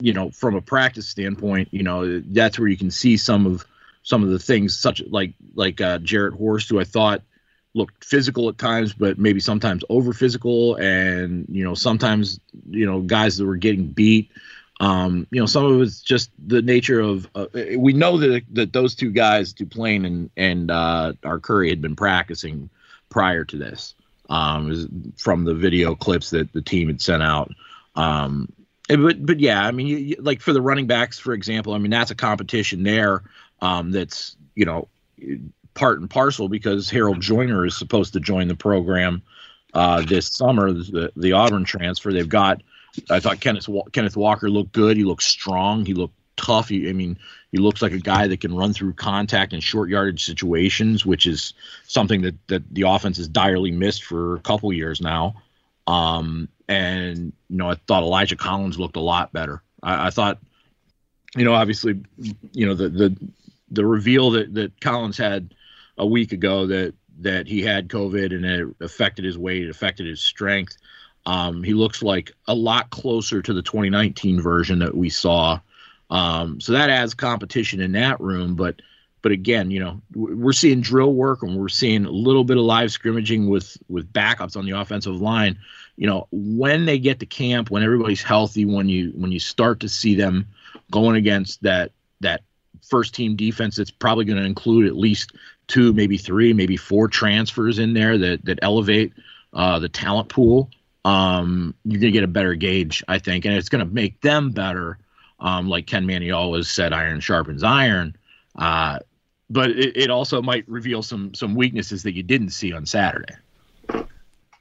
[0.00, 3.64] you know, from a practice standpoint, you know, that's where you can see some of
[4.02, 7.22] some of the things, such like like uh, Jarrett Horst, who I thought
[7.74, 12.38] looked physical at times, but maybe sometimes over physical, and you know, sometimes
[12.70, 14.30] you know, guys that were getting beat.
[14.80, 17.28] Um, you know, some of it's just the nature of.
[17.34, 21.96] Uh, we know that that those two guys, Duplain and and uh, Arcuri, had been
[21.96, 22.68] practicing
[23.08, 23.94] prior to this
[24.28, 27.52] um, from the video clips that the team had sent out.
[27.94, 28.52] Um,
[28.88, 31.78] but but yeah, I mean, you, you, like for the running backs, for example, I
[31.78, 33.22] mean that's a competition there
[33.60, 34.88] um, that's you know
[35.74, 39.22] part and parcel because Harold Joiner is supposed to join the program
[39.74, 42.12] uh, this summer, the, the Auburn transfer.
[42.12, 42.62] They've got.
[43.10, 44.96] I thought Kenneth Kenneth Walker looked good.
[44.96, 45.84] He looked strong.
[45.84, 46.68] He looked tough.
[46.68, 47.18] He, I mean,
[47.50, 51.26] he looks like a guy that can run through contact in short yardage situations, which
[51.26, 51.54] is
[51.86, 55.42] something that that the offense has direly missed for a couple years now.
[55.88, 59.62] Um, and you know, I thought Elijah Collins looked a lot better.
[59.82, 60.38] I, I thought,
[61.36, 62.00] you know, obviously,
[62.52, 63.16] you know, the the
[63.70, 65.54] the reveal that that Collins had
[65.98, 70.06] a week ago that that he had COVID and it affected his weight, it affected
[70.06, 70.76] his strength.
[71.26, 75.58] Um, he looks like a lot closer to the 2019 version that we saw
[76.10, 78.54] um, so that adds competition in that room.
[78.54, 78.80] But
[79.22, 82.64] but again, you know, we're seeing drill work and we're seeing a little bit of
[82.64, 85.58] live scrimmaging with with backups on the offensive line.
[85.96, 89.80] You know, when they get to camp, when everybody's healthy, when you when you start
[89.80, 90.46] to see them
[90.90, 92.42] going against that that
[92.82, 95.32] first team defense that's probably going to include at least
[95.66, 99.12] two, maybe three, maybe four transfers in there that that elevate
[99.52, 100.70] uh, the talent pool.
[101.04, 104.20] Um, you're going to get a better gauge, I think, and it's going to make
[104.22, 104.98] them better
[105.40, 108.16] um, like Ken Mannie always said, iron sharpens iron.
[108.56, 108.98] Uh,
[109.50, 113.34] but it, it, also might reveal some some weaknesses that you didn't see on Saturday.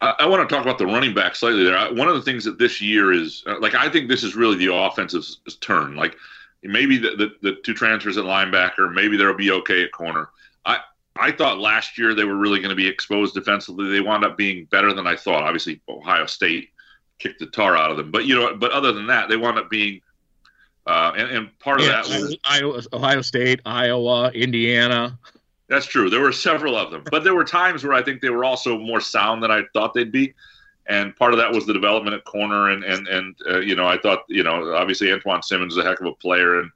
[0.03, 1.77] I, I want to talk about the running back slightly there.
[1.77, 4.35] I, one of the things that this year is uh, like I think this is
[4.35, 5.23] really the offensive
[5.61, 5.95] turn.
[5.95, 6.17] Like
[6.61, 10.29] maybe the, the, the two transfers at linebacker, maybe they'll be okay at corner.
[10.65, 10.79] I
[11.15, 13.89] I thought last year they were really going to be exposed defensively.
[13.89, 15.43] They wound up being better than I thought.
[15.43, 16.69] Obviously, Ohio State
[17.19, 19.57] kicked the tar out of them, but you know, but other than that, they wound
[19.57, 20.01] up being
[20.85, 25.17] uh, and, and, part of yeah, that was Iowa, Ohio State, Iowa, Indiana.
[25.73, 26.09] That's true.
[26.09, 28.77] There were several of them, but there were times where I think they were also
[28.77, 30.33] more sound than I thought they'd be.
[30.85, 33.87] And part of that was the development at corner, and and and uh, you know
[33.87, 36.69] I thought you know obviously Antjuan Simmons is a heck of a player, and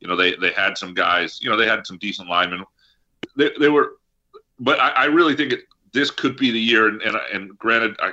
[0.00, 2.64] you know they they had some guys, you know they had some decent linemen.
[3.36, 3.92] They, they were,
[4.58, 5.60] but I, I really think it,
[5.92, 6.88] this could be the year.
[6.88, 8.12] And and, and granted, I,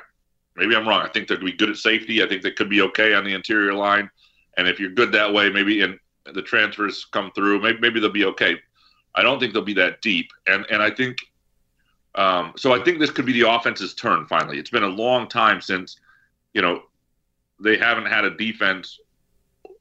[0.56, 1.02] maybe I'm wrong.
[1.02, 2.24] I think they're going to be good at safety.
[2.24, 4.10] I think they could be okay on the interior line.
[4.58, 6.00] And if you're good that way, maybe and
[6.34, 8.58] the transfers come through, maybe, maybe they'll be okay.
[9.16, 10.32] I don't think they'll be that deep.
[10.48, 11.20] And and I think
[12.16, 12.74] um, so.
[12.74, 14.60] I think this could be the offense's turn finally.
[14.60, 15.98] It's been a long time since
[16.54, 16.84] you know
[17.60, 19.00] they haven't had a defense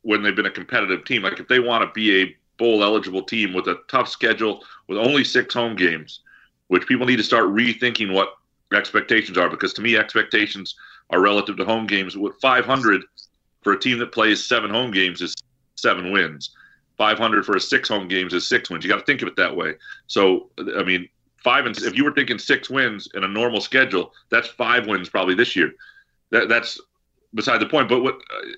[0.02, 1.22] when they've been a competitive team.
[1.22, 4.98] Like if they want to be a bowl eligible team with a tough schedule with
[4.98, 6.20] only six home games,
[6.68, 8.34] which people need to start rethinking what
[8.72, 10.76] expectations are because to me expectations
[11.10, 12.16] are relative to home games.
[12.16, 13.02] With 500
[13.62, 15.34] for a team that plays seven home games is
[15.76, 16.50] seven wins.
[17.00, 18.84] 500 for a six home games is six wins.
[18.84, 19.72] You got to think of it that way.
[20.06, 21.08] So I mean,
[21.38, 25.08] five and if you were thinking six wins in a normal schedule, that's five wins
[25.08, 25.72] probably this year.
[26.30, 26.78] That that's
[27.32, 27.88] beside the point.
[27.88, 28.48] But what uh,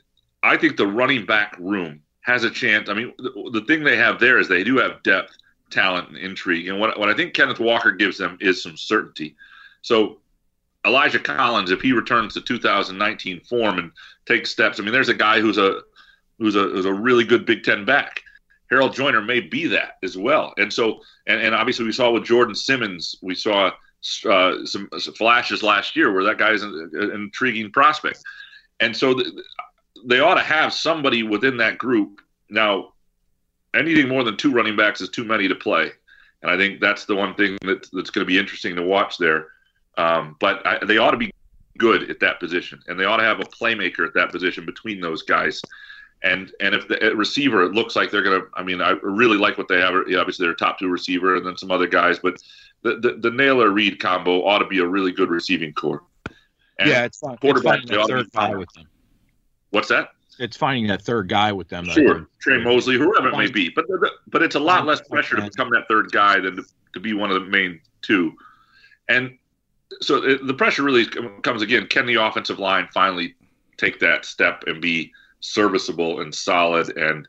[0.43, 2.89] I think the running back room has a chance.
[2.89, 5.37] I mean, the, the thing they have there is they do have depth,
[5.71, 6.67] talent, and intrigue.
[6.67, 9.37] And what what I think Kenneth Walker gives them is some certainty.
[9.83, 10.19] So
[10.85, 13.93] Elijah Collins, if he returns to 2019 form and
[14.27, 15.83] takes steps, I mean, there's a guy who's a
[16.39, 18.25] who's a who's a really good Big Ten back.
[18.73, 20.55] Harold Joiner may be that as well.
[20.57, 23.67] And so, and, and obviously, we saw with Jordon Simmons, we saw
[24.27, 28.23] uh, some, some, flashes last year where that guy's an, an intriguing prospect.
[28.81, 29.43] And so, the,
[30.07, 32.23] they ought to have somebody within that group.
[32.49, 32.95] Now,
[33.75, 35.91] anything more than two running backs is too many to play.
[36.41, 39.19] And I think that's the one thing that, that's going to be interesting to watch
[39.19, 39.49] there.
[39.99, 41.31] Um, but I, they ought to be
[41.77, 44.99] good at that position, and they ought to have a playmaker at that position between
[44.99, 45.61] those guys.
[46.25, 48.45] And and if the receiver, it looks like they're gonna.
[48.55, 49.95] I mean, I really like what they have.
[49.95, 52.21] Obviously, they're top two receiver, and then some other guys.
[52.21, 52.41] But
[52.83, 56.05] the the, the Nailor Reed combo ought to be a really good receiving core.
[56.79, 57.37] And yeah, it's fun.
[57.39, 58.87] Quarterback, it's fun third guy with them.
[59.71, 60.11] What's that?
[60.39, 61.87] It's finding that third guy with them.
[61.87, 63.87] Sure, Tre Mosley, whoever it may be, but
[64.29, 67.13] but it's a lot less pressure to become that third guy than to, to be
[67.15, 68.33] one of the main two.
[69.09, 69.37] And
[70.01, 71.07] so it, the pressure really
[71.43, 71.87] comes again.
[71.89, 73.35] Can the offensive line finally
[73.77, 76.97] take that step and be serviceable and solid?
[76.97, 77.29] And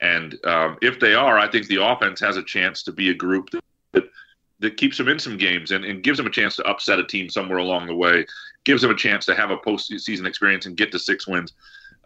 [0.00, 3.14] and um, if they are, I think the offense has a chance to be a
[3.14, 4.04] group that that,
[4.60, 7.06] that keeps them in some games and, and gives them a chance to upset a
[7.06, 8.26] team somewhere along the way.
[8.64, 11.52] Gives them a chance to have a postseason experience and get to six wins.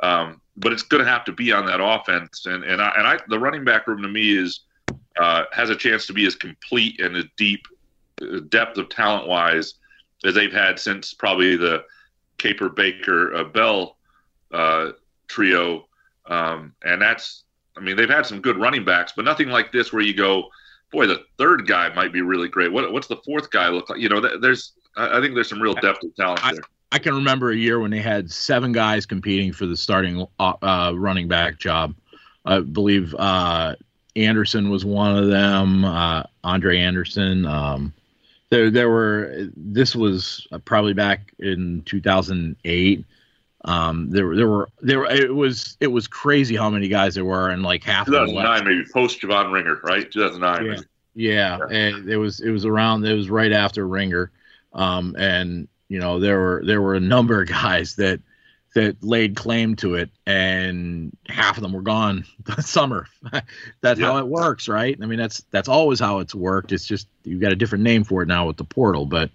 [0.00, 2.46] Um, but it's going to have to be on that offense.
[2.46, 4.60] And and I, and I the running back room to me is
[5.18, 7.66] uh, has a chance to be as complete and as deep
[8.22, 9.74] uh, depth of talent wise
[10.24, 11.84] as they've had since probably the
[12.38, 13.96] Caper Baker uh, Bell
[14.52, 14.90] uh,
[15.28, 15.86] trio.
[16.26, 17.44] Um, and that's,
[17.76, 20.48] I mean, they've had some good running backs, but nothing like this where you go,
[20.90, 22.72] boy, the third guy might be really great.
[22.72, 24.00] What, what's the fourth guy look like?
[24.00, 26.62] You know, there's, I think there's some real depth of talent I, there.
[26.90, 30.54] I can remember a year when they had seven guys competing for the starting uh,
[30.62, 31.94] uh running back job.
[32.46, 33.76] I believe uh,
[34.16, 35.84] Anderson was one of them.
[35.84, 37.44] Uh, Andre Anderson.
[37.44, 37.92] Um,
[38.50, 43.04] there there were this was probably back in 2008
[43.68, 47.50] um there there were there it was it was crazy how many guys there were
[47.50, 50.76] and like half 2009 maybe post Javon Ringer right 2009 yeah.
[51.14, 51.76] yeah, yeah.
[51.76, 54.30] and it was it was around it was right after Ringer
[54.72, 58.20] um and you know there were there were a number of guys that
[58.74, 63.06] that laid claim to it, and half of them were gone the summer.
[63.80, 64.06] that's yeah.
[64.06, 64.96] how it works, right?
[65.02, 66.72] I mean, that's that's always how it's worked.
[66.72, 69.30] It's just you've got a different name for it now with the portal, but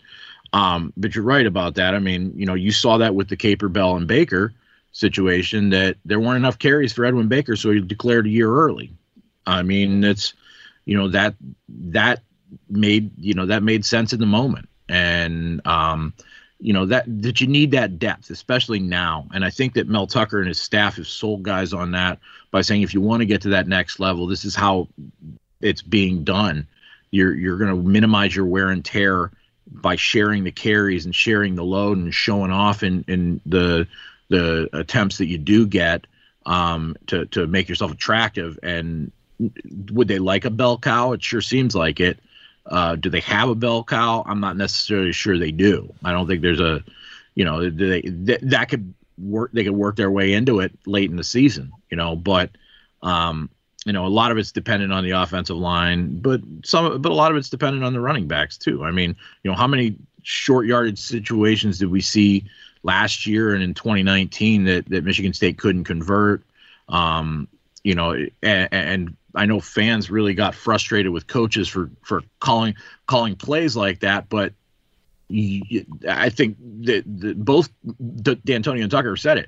[0.54, 1.96] um, but you're right about that.
[1.96, 4.54] I mean, you know, you saw that with the Caper Bell and Baker
[4.92, 8.94] situation that there weren't enough carries for Edwin Baker, so he declared a year early.
[9.48, 10.36] I mean, it's
[10.86, 11.34] you know that
[11.70, 12.22] that
[12.70, 16.14] made you know that made sense in the moment, and um,
[16.60, 19.28] you know that that you need that depth, especially now.
[19.34, 22.20] And I think that Mel Tucker and his staff have sold guys on that
[22.52, 24.88] by saying if you want to get to that next level, this is how
[25.62, 26.68] it's being done.
[27.10, 29.32] You're you're going to minimize your wear and tear
[29.68, 33.88] by sharing the carries and sharing the load and showing off in in the
[34.30, 36.08] the attempts that you do get
[36.46, 38.60] um, to to make yourself attractive.
[38.64, 39.12] And
[39.92, 41.14] would they like a bell cow?
[41.14, 42.20] It sure seems like it.
[42.66, 44.24] Uh, do they have a bell cow?
[44.26, 45.94] I'm not necessarily sure they do.
[46.04, 46.82] I don't think there's a,
[47.36, 49.52] you know, they, that, that could work.
[49.52, 52.16] They could work their way into it late in the season, you know.
[52.16, 52.52] But,
[53.02, 53.50] um,
[53.86, 57.16] you know, a lot of it's dependent on the offensive line, but some, but a
[57.16, 58.84] lot of it's dependent on the running backs too.
[58.84, 62.46] I mean, you know, how many short yardage situations did we see
[62.84, 66.44] last year and in 2019 that that Michigan State couldn't convert?
[66.90, 67.48] Um,
[67.84, 72.76] you know, and, and I know fans really got frustrated with coaches for for calling
[73.08, 74.54] calling plays like that, but
[75.30, 79.48] I think that, that both Dantonio and Tucker said it.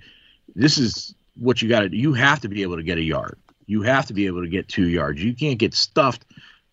[0.55, 1.95] This is what you got to.
[1.95, 3.37] You have to be able to get a yard.
[3.67, 5.23] You have to be able to get two yards.
[5.23, 6.25] You can't get stuffed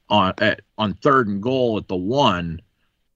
[0.09, 2.61] on at, on third and goal at the one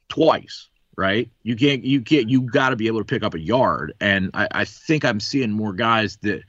[0.08, 1.28] twice, right?
[1.42, 1.84] You can't.
[1.84, 2.28] You can't.
[2.28, 3.92] You got to be able to pick up a yard.
[4.00, 6.42] And I, I think I'm seeing more guys that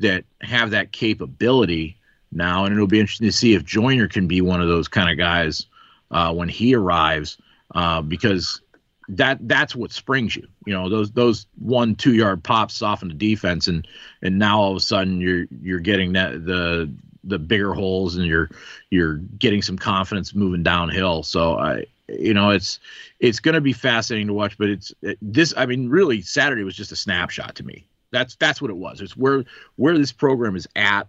[0.00, 1.96] that have that capability
[2.32, 5.10] now, and it'll be interesting to see if Joiner can be one of those kind
[5.10, 5.66] of guys
[6.10, 7.38] uh, when he arrives,
[7.74, 8.60] uh, because
[9.08, 10.46] that that's what springs you.
[10.66, 13.86] You know, those those one two yard pops soften the defense, and
[14.22, 16.92] and now all of a sudden you're you're getting that the
[17.24, 18.50] the bigger holes and you're
[18.90, 21.22] you're getting some confidence moving downhill.
[21.22, 22.80] So I you know it's
[23.20, 26.62] it's going to be fascinating to watch but it's it, this i mean really saturday
[26.62, 29.44] was just a snapshot to me that's that's what it was it's where
[29.76, 31.06] where this program is at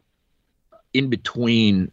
[0.94, 1.92] in between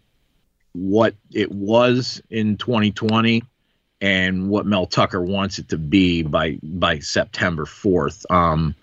[0.73, 3.43] what it was in 2020
[4.03, 8.31] and what Mel Tucker wants it to be by by September 4th.
[8.31, 8.75] Um,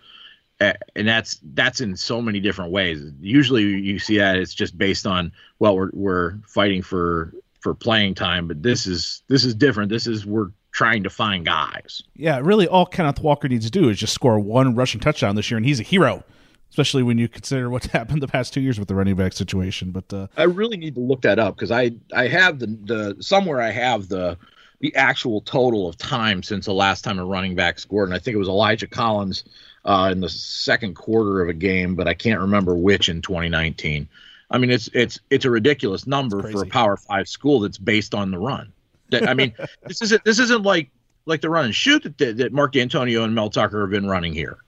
[0.59, 3.01] and that's that's in so many different ways.
[3.19, 8.15] Usually you see that it's just based on well we're we're fighting for for playing
[8.15, 9.89] time, but this is this is different.
[9.89, 12.01] This is we're trying to find guys.
[12.15, 15.51] Yeah, really all Kenneth Walker needs to do is just score one rushing touchdown this
[15.51, 16.23] year and he's a hero
[16.69, 19.89] especially when you consider what's happened the past two years with the running back situation.
[19.89, 23.15] But uh, I really need to look that up because I I have the the
[23.21, 24.37] somewhere I have the
[24.79, 28.19] the actual total of time since the last time a running back scored, and I
[28.19, 29.43] think it was Elijah Collins
[29.85, 34.07] uh, in the second quarter of a game, but I can't remember which in 2019.
[34.51, 38.15] I mean, it's it's it's a ridiculous number for a Power Five school that's based
[38.15, 38.71] on the run.
[39.11, 39.53] I mean,
[39.83, 40.89] this isn't this isn't like
[41.25, 44.33] like the run and shoot that, that Mark Dantonio and Mel Tucker have been running
[44.33, 44.63] here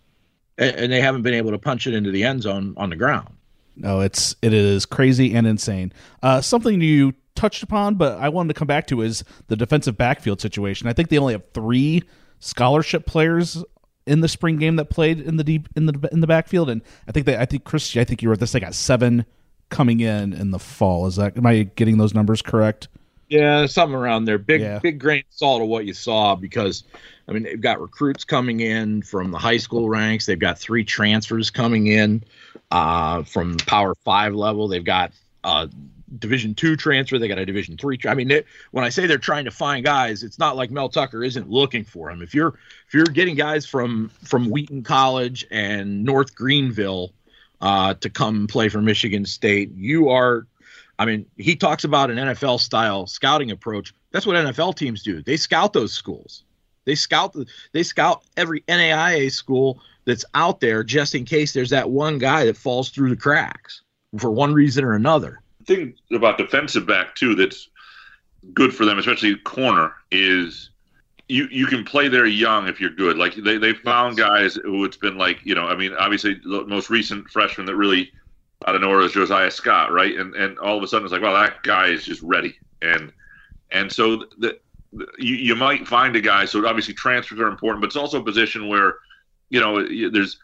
[0.58, 2.96] and, and they haven't been able to punch it into the end zone on the
[2.96, 3.30] ground.
[3.76, 5.92] No, it's it is crazy and insane.
[6.22, 9.98] Uh, something you touched upon, but I wanted to come back to is the defensive
[9.98, 10.88] backfield situation.
[10.88, 12.04] I think they only have three
[12.40, 13.64] scholarship players
[14.06, 16.82] in the spring game that played in the deep in the in the backfield, and
[17.08, 18.52] I think they I think Chris, I think you were this.
[18.52, 19.26] They got seven
[19.70, 21.08] coming in in the fall.
[21.08, 22.88] Is that am I getting those numbers correct?
[23.30, 24.38] Yeah, something around there.
[24.38, 24.80] Big yeah.
[24.80, 26.84] big grain of salt of what you saw because
[27.28, 30.26] I mean they've got recruits coming in from the high school ranks.
[30.26, 32.24] They've got three transfers coming in
[32.72, 34.68] uh, from Power Five level.
[34.68, 35.14] They've got
[35.44, 35.70] a
[36.20, 37.18] Division two transfer.
[37.20, 38.00] They got a Division three.
[38.06, 38.32] I mean,
[38.72, 41.84] when I say they're trying to find guys, it's not like Mel Tucker isn't looking
[41.84, 42.22] for them.
[42.22, 42.56] If you're
[42.88, 47.12] if you're getting guys from from Wheaton College and North Greenville
[47.62, 50.48] uh, to come play for Michigan State, you are
[51.02, 53.92] I mean, he talks about an NFL style scouting approach.
[54.12, 55.24] That's what NFL teams do.
[55.24, 56.44] They scout those schools.
[56.86, 57.36] They scout
[57.72, 62.46] they scout every NAIA school that's out there just in case there's that one guy
[62.46, 63.82] that falls through the cracks
[64.20, 65.42] for one reason or another.
[65.66, 67.70] Thing about defensive back too that's
[68.54, 70.70] good for them, especially corner, is
[71.28, 73.18] you you can play there young if you're good.
[73.18, 76.66] Like they they found guys who it's been like you know I mean obviously the
[76.66, 78.12] most recent freshman that really
[78.68, 80.16] out of nowhere is Josiah Scott, right?
[80.16, 83.12] And and all of a sudden it's like, well, that guy is just ready, and
[83.72, 84.60] and so the,
[84.94, 86.46] the you, you might find a guy.
[86.46, 88.96] So obviously transfers are important, but it's also a position where
[89.50, 90.38] you know there's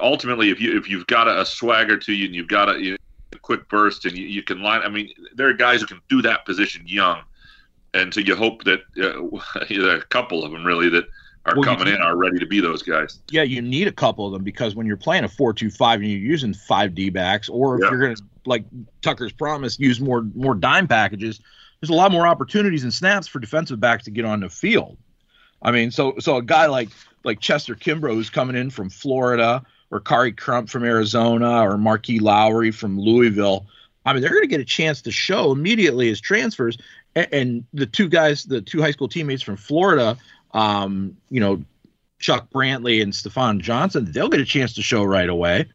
[0.00, 2.78] ultimately if you if you've got a, a swagger to you and you've got a,
[2.78, 2.96] you
[3.32, 4.82] a quick burst and you, you, can line.
[4.82, 7.22] I mean, there are guys who can do that position young,
[7.94, 11.04] and so you hope that uh, a couple of them really that
[11.46, 13.20] are well, coming in are ready to be those guys.
[13.30, 16.20] Yeah, you need a couple of them because when you're playing a four-two-five and you're
[16.20, 17.90] using five D backs, or if yeah.
[17.90, 18.64] you're going to like
[19.02, 21.40] Tucker's promise, use more more dime packages,
[21.80, 24.96] there's a lot more opportunities and snaps for defensive backs to get on the field.
[25.62, 26.90] I mean, so so a guy like
[27.24, 32.18] like Chester Kimbrough who's coming in from Florida, or Khary Crump from Arizona, or Marquis
[32.18, 33.66] Lowry from Louisville.
[34.04, 36.78] I mean, they're going to get a chance to show immediately as transfers.
[37.14, 40.16] And, and the two guys, the two high school teammates from Florida,
[40.52, 41.62] um, you know,
[42.18, 45.66] Chuck Brantley and Stefan Johnson, they'll get a chance to show right away.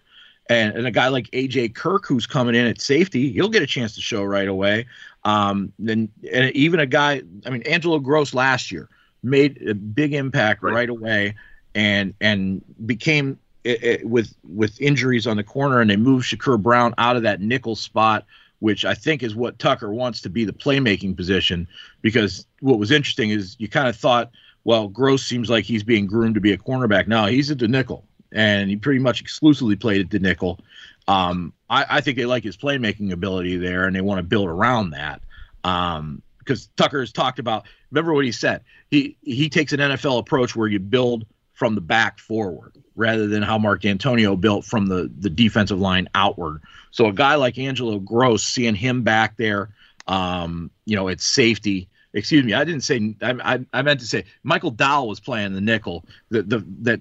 [0.50, 3.68] And, and a guy like AJ Kirk, who's coming in at safety, he'll get a
[3.68, 4.88] chance to show right away.
[5.26, 8.90] Um, and, and even a guy, I mean, Angelo Grose last year
[9.22, 11.36] made a big impact right, right away,
[11.76, 13.38] and and became
[13.68, 17.24] it, it, with with injuries on the corner, and they moved Shakur Brown out of
[17.24, 18.26] that nickel spot
[18.60, 21.68] which I think is what Tucker wants to be the playmaking position.
[22.02, 24.32] Because what was interesting is you kind of thought
[24.68, 27.08] well, Grose seems like he's being groomed to be a cornerback.
[27.08, 30.60] Now he's at the nickel, and he pretty much exclusively played at the nickel.
[31.08, 34.50] Um, I, I, think they like his playmaking ability there, and they want to build
[34.50, 35.22] around that.
[35.64, 37.66] Um, because Tucker has talked about.
[37.92, 38.62] Remember what he said.
[38.92, 41.26] He he takes an NFL approach where you build
[41.58, 46.08] from the back forward rather than how Mark Dantonio built from the the defensive line
[46.14, 46.62] outward.
[46.92, 49.70] So a guy like Angelo Grose, seeing him back there,
[50.08, 54.26] um, you know, it's safety excuse me, I didn't say I, I, meant to say
[54.44, 56.06] Michael Dowell was playing the nickel.
[56.30, 57.00] That the that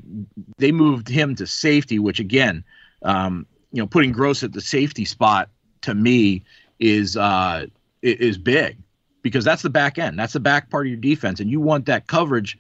[0.58, 2.64] they moved him to safety, which again,
[3.02, 5.50] um, you know, putting Grose at the safety spot
[5.82, 6.44] to me
[6.78, 7.66] is uh,
[8.02, 8.78] is big
[9.22, 10.18] because that's the back end.
[10.18, 12.58] That's the back part of your defense, and you want that coverage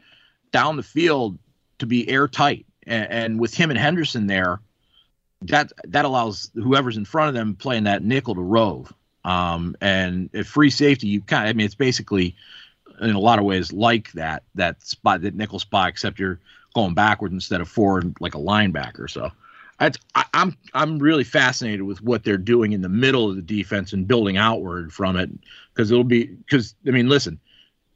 [0.52, 1.38] down the field
[1.78, 2.66] to be airtight.
[2.86, 4.60] And, and with him and Henderson there,
[5.42, 8.92] that that allows whoever's in front of them playing that nickel to rove.
[9.24, 12.36] Um, and at free safety, you kind of, I mean, it's basically
[13.00, 16.38] in a lot of ways like that, that spot, that nickel spot, except you're
[16.74, 19.10] going backward instead of forward like a linebacker.
[19.10, 19.30] So
[19.78, 19.90] I,
[20.32, 24.08] I'm I'm really fascinated with what they're doing in the middle of the defense and
[24.08, 25.30] building outward from it
[25.74, 27.38] because it'll be because I mean listen,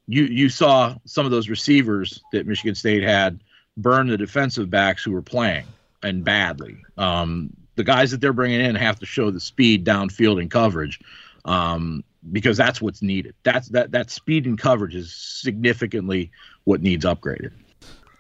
[0.06, 3.40] you you saw some of those receivers that Michigan State had
[3.76, 5.64] burn the defensive backs who were playing
[6.02, 6.76] and badly.
[6.96, 11.00] Um, the guys that they're bringing in have to show the speed downfield and coverage
[11.44, 13.34] um, because that's what's needed.
[13.42, 16.30] That's that that speed and coverage is significantly
[16.64, 17.52] what needs upgraded.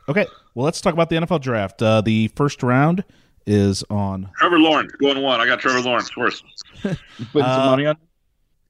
[0.08, 1.82] Okay, well let's talk about the NFL draft.
[1.82, 3.04] Uh, the first round
[3.46, 5.40] is on Trevor Lawrence going one.
[5.40, 6.44] I got Trevor Lawrence first.
[6.82, 6.96] Putting
[7.34, 7.96] some Uh, money on.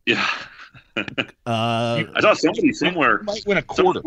[0.07, 0.27] Yeah,
[0.97, 1.03] uh,
[1.47, 4.01] I saw somebody somewhere Might win a some quarter.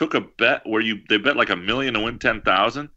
[0.00, 2.88] Took a bet where you they bet like a million to win ten thousand,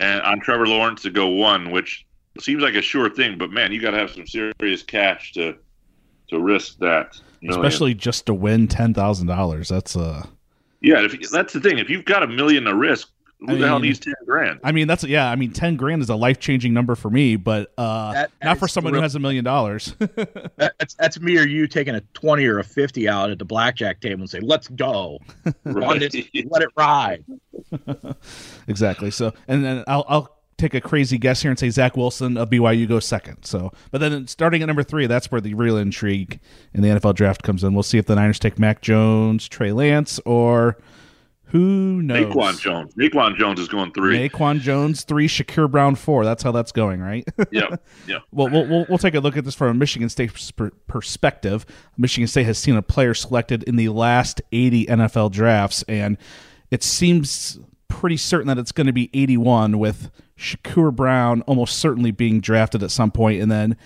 [0.00, 2.04] and on Trevor Lawrence to go one, which
[2.40, 5.56] seems like a sure thing, but man, you got to have some serious cash to
[6.30, 7.16] to risk that.
[7.40, 7.64] million.
[7.64, 9.68] especially just to win ten thousand dollars.
[9.68, 10.26] That's uh
[10.80, 11.78] yeah, if, that's the thing.
[11.78, 14.60] If you've got a million to risk, who I the hell mean- needs ten grand?
[14.62, 17.36] I mean that's yeah, I mean ten grand is a life changing number for me,
[17.36, 19.94] but uh That- that not for is someone who has a million dollars.
[20.56, 24.00] That's that's me or you taking a twenty or a fifty out at the blackjack
[24.00, 25.18] table and say, "Let's go,
[25.64, 26.14] Run this,
[26.48, 27.24] let it ride."
[28.68, 29.10] exactly.
[29.10, 32.50] So and then I'll I'll take a crazy guess here and say Zach Wilson of
[32.50, 33.44] BYU goes second.
[33.44, 36.40] So but then starting at number three, that's where the real intrigue
[36.74, 37.74] in the NFL draft comes in.
[37.74, 40.76] We'll see if the Niners take Mac Jones, Trey Lance, or
[41.50, 42.32] who knows.
[42.32, 42.94] Naquan Jones.
[42.94, 44.28] Naquan Jones is going three.
[44.28, 46.24] Naquan Jones three, Shakur Brown four.
[46.24, 47.26] That's how that's going, right?
[47.50, 47.76] yeah,
[48.06, 48.18] yeah.
[48.30, 50.30] Well, we'll, we'll, we'll take a look at this from a Michigan State
[50.86, 51.66] perspective.
[51.98, 56.16] Michigan State has seen a player selected in the last 80 NFL drafts, and
[56.70, 62.12] it seems pretty certain that it's going to be 81, with Shakur Brown almost certainly
[62.12, 63.76] being drafted at some point, and then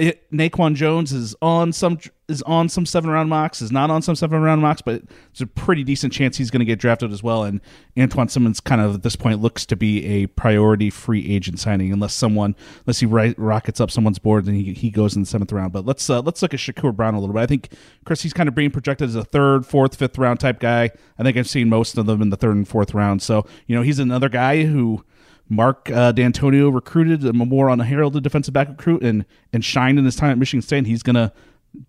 [0.00, 1.98] Na- Naquan Jones is on some
[2.28, 5.40] is on some seven round mocks, is not on some seven round mocks, but it's
[5.40, 7.44] a pretty decent chance he's going to get drafted as well.
[7.44, 7.60] And
[7.96, 11.92] Antjuan Simmons kind of at this point looks to be a priority free agent signing,
[11.92, 15.26] unless someone unless he ri- rockets up someone's board and he, he goes in the
[15.26, 15.72] seventh round.
[15.72, 17.42] But let's uh, let's look at Shakur Brown a little bit.
[17.42, 17.70] I think
[18.04, 20.90] Chris he's kind of being projected as a third, fourth, fifth round type guy.
[21.18, 23.22] I think I've seen most of them in the third and fourth round.
[23.22, 25.04] So you know he's another guy who.
[25.50, 29.98] Mark uh, Dantonio recruited a more on a heralded defensive back recruit and and shined
[29.98, 30.78] in his time at Michigan State.
[30.78, 31.32] And he's gonna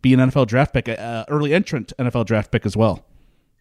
[0.01, 3.05] be an NFL draft pick, uh, early entrant NFL draft pick as well.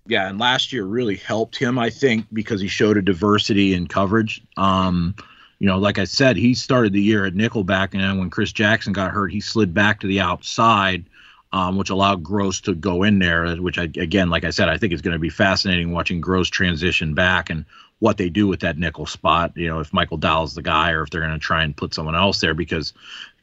[0.07, 3.87] Yeah, and last year really helped him, I think, because he showed a diversity in
[3.87, 4.43] coverage.
[4.57, 5.15] Um,
[5.59, 8.51] you know, like I said, he started the year at nickelback, and then when Chris
[8.51, 11.05] Jackson got hurt, he slid back to the outside,
[11.53, 13.55] um, which allowed Grose to go in there.
[13.57, 16.49] Which, I, again, like I said, I think it's going to be fascinating watching Grose
[16.49, 17.67] transition back and
[18.01, 19.53] what they do with that nickel spot.
[19.57, 21.95] You know, if Michael Dowell's the guy, or if they're going to try and put
[21.95, 22.93] someone else there, because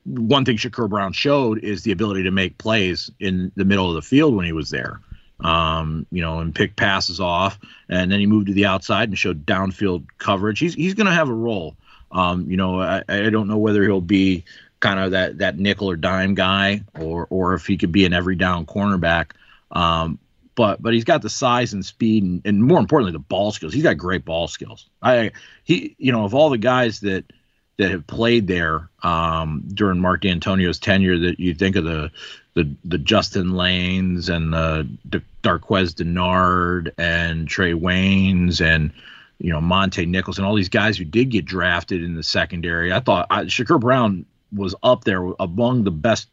[0.05, 3.95] one thing Shakur Brown showed is the ability to make plays in the middle of
[3.95, 5.01] the field when he was there
[5.39, 7.59] um, you know, and pick passes off.
[7.89, 10.59] And then he moved to the outside and showed downfield coverage.
[10.59, 11.75] He's he's going to have a role.
[12.11, 14.45] Um, you know, I, I don't know whether he'll be
[14.79, 18.13] kind of that that nickel or dime guy, or or if he could be an
[18.13, 19.31] every down cornerback.
[19.71, 20.19] Um,
[20.57, 23.73] but but he's got the size and speed, and, and more importantly, the ball skills.
[23.73, 24.89] He's got great ball skills.
[25.01, 25.31] I
[25.63, 27.31] he you know of all the guys that
[27.77, 32.11] that have played there um, during Mark Dantonio's tenure, that you think of the
[32.55, 38.91] the the Justin Lanes and the, the Darqueze Dennard and Trae Waynes and
[39.37, 42.91] you know Monte Nichols and all these guys who did get drafted in the secondary.
[42.91, 46.29] I thought I, Shakur Brown was up there among the best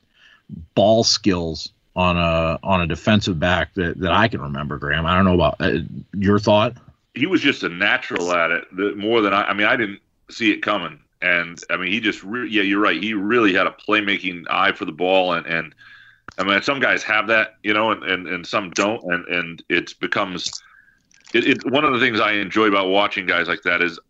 [0.74, 4.78] ball skills on a on a defensive back that, that I can remember.
[4.78, 5.78] Graham, I don't know about uh,
[6.12, 6.76] your thought.
[7.14, 9.44] he was just a natural at it the, more than I.
[9.44, 12.80] I mean, I didn't see it coming, and I mean, he just re- yeah, you're
[12.80, 13.00] right.
[13.00, 15.74] He really had a playmaking eye for the ball, and and
[16.38, 19.62] I mean, some guys have that, you know, and and, and some don't, and and
[19.68, 20.50] it becomes
[21.32, 21.70] it, it.
[21.70, 24.00] One of the things I enjoy about watching guys like that is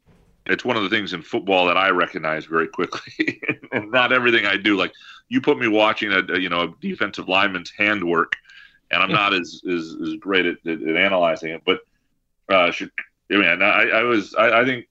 [0.46, 3.40] it's one of the things in football that I recognize very quickly,
[3.72, 4.76] and not everything I do.
[4.76, 4.92] Like
[5.28, 8.34] you put me watching a, a you know a defensive lineman's handwork,
[8.90, 11.80] and I'm not as as, as great at, at, at analyzing it, but
[12.48, 12.90] uh, should
[13.30, 14.86] I mean, I, I was, I, I think,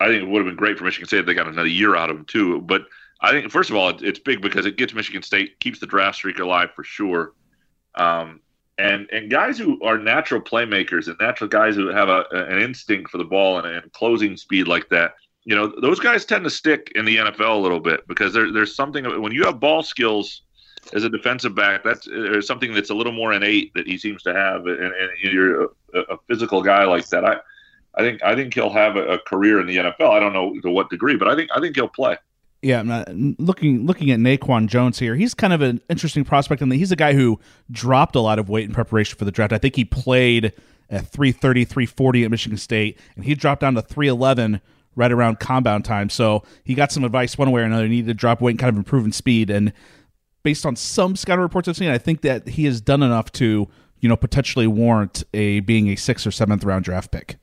[0.00, 1.94] I think it would have been great for Michigan State if they got another year
[1.94, 2.60] out of him too.
[2.60, 2.86] But
[3.20, 5.86] I think, first of all, it, it's big because it gets Michigan State, keeps the
[5.86, 7.32] draft streak alive for sure.
[7.94, 8.40] Um,
[8.78, 13.10] and and guys who are natural playmakers and natural guys who have a, an instinct
[13.10, 15.14] for the ball and, and closing speed like that,
[15.44, 18.52] you know, those guys tend to stick in the NFL a little bit because there,
[18.52, 20.42] there's something when you have ball skills
[20.92, 24.22] as a defensive back, that's there's something that's a little more innate that he seems
[24.22, 27.24] to have, and, and you're a, a physical guy like that.
[27.24, 27.36] I,
[27.94, 30.10] I think I think he'll have a, a career in the NFL.
[30.10, 32.16] I don't know to what degree, but I think I think he'll play.
[32.62, 33.08] Yeah, I'm not,
[33.40, 35.16] looking looking at Naquan Jones here.
[35.16, 37.40] He's kind of an interesting prospect, and he's a guy who
[37.70, 39.52] dropped a lot of weight in preparation for the draft.
[39.52, 40.52] I think he played
[40.90, 44.60] at 330, 340 at Michigan State, and he dropped down to 311
[44.94, 46.10] right around compound time.
[46.10, 47.84] So he got some advice one way or another.
[47.84, 49.50] He needed to drop weight and kind of improve in speed.
[49.50, 49.72] And
[50.42, 53.68] based on some scout reports I've seen, I think that he has done enough to,
[54.00, 57.36] you know, potentially warrant a being a sixth or seventh round draft pick.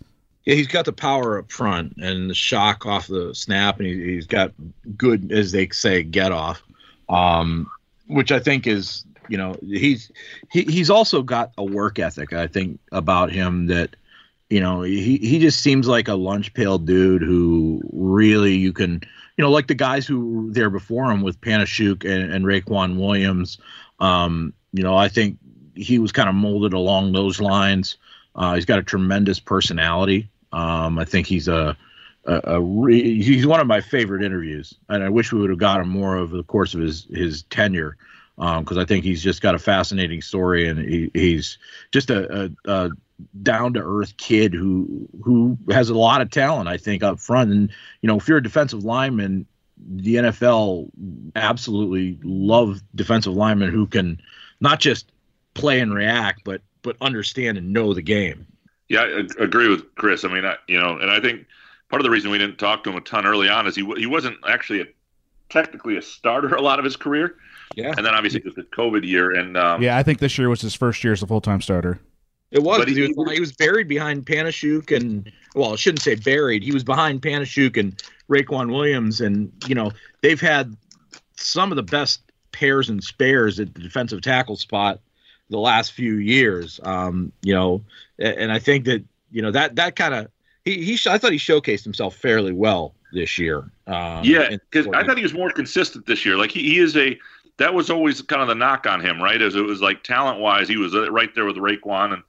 [0.45, 4.16] Yeah, he's got the power up front and the shock off the snap, and he,
[4.16, 4.52] has got
[4.97, 6.64] good, as they say, get off,
[7.10, 7.70] um,
[8.08, 10.12] which I think is, you know, he's
[10.50, 12.34] he, he's also got a work ethic.
[12.34, 13.95] I think about him that
[14.50, 19.02] you know, he, he just seems like a lunch pail dude who really you can,
[19.38, 22.97] you know, like the guys who were there before him with Panasiuk and, and Raequan
[22.97, 23.60] Williams.
[24.00, 25.38] Um, you know, I think
[25.76, 27.97] he was kind of molded along those lines.
[28.36, 30.30] Uh, he's got a tremendous personality.
[30.52, 31.78] Um, I think he's a,
[32.26, 35.60] a, a re- he's one of my favorite interviews, and I wish we would have
[35.60, 37.97] got him more over the course of his his tenure
[38.36, 41.58] because um, I think he's just got a fascinating story and he, he's
[41.91, 42.89] just a, a, a
[43.41, 47.51] down to earth kid who who has a lot of talent, I think, up front.
[47.51, 47.70] And
[48.01, 49.45] you know, if you're a defensive lineman,
[49.78, 50.89] the NFL
[51.36, 54.22] absolutely love defensive linemen who can
[54.59, 55.11] not just
[55.53, 58.45] play and react, but but understand and know the game.
[58.88, 60.26] Yeah, I agree with Chris.
[60.26, 61.45] I mean, I, you know, and I think
[61.89, 63.86] part of the reason we didn't talk to him a ton early on is he
[63.97, 64.86] he wasn't actually a,
[65.49, 67.36] technically a starter a lot of his career.
[67.76, 70.38] Yeah, and then obviously it was the COVID year, and um, yeah, I think this
[70.38, 71.99] year was his first year as a full time starter.
[72.52, 72.86] It was.
[72.86, 76.64] He, he, was he was buried behind Panasiuk and well, I shouldn't say buried.
[76.64, 79.91] He was behind Panasiuk and Raequan Williams, and you know
[80.22, 80.76] they've had
[81.36, 82.22] some of the best
[82.52, 85.00] pairs and spares at the defensive tackle spot
[85.50, 86.80] the last few years.
[86.84, 87.84] Um, you know,
[88.18, 90.28] and I think that you know that that kind of
[90.66, 93.72] he he I thought he showcased himself fairly well this year.
[93.88, 96.38] Um, yeah, because I thought he was more consistent this year.
[96.38, 97.18] Like he, he is a
[97.58, 99.41] that was always kind of the knock on him, right?
[99.41, 102.24] As it was like talent wise, he was uh, right there with Raequan and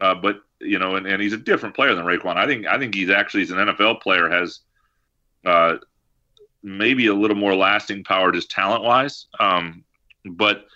[0.00, 2.36] uh, but you know, and, and he's a different player than Raequan.
[2.36, 4.60] I think I think he's actually he's an NFL player has
[5.44, 5.76] uh,
[6.62, 9.26] maybe a little more lasting power just talent wise.
[9.38, 9.84] Um,
[10.24, 10.66] but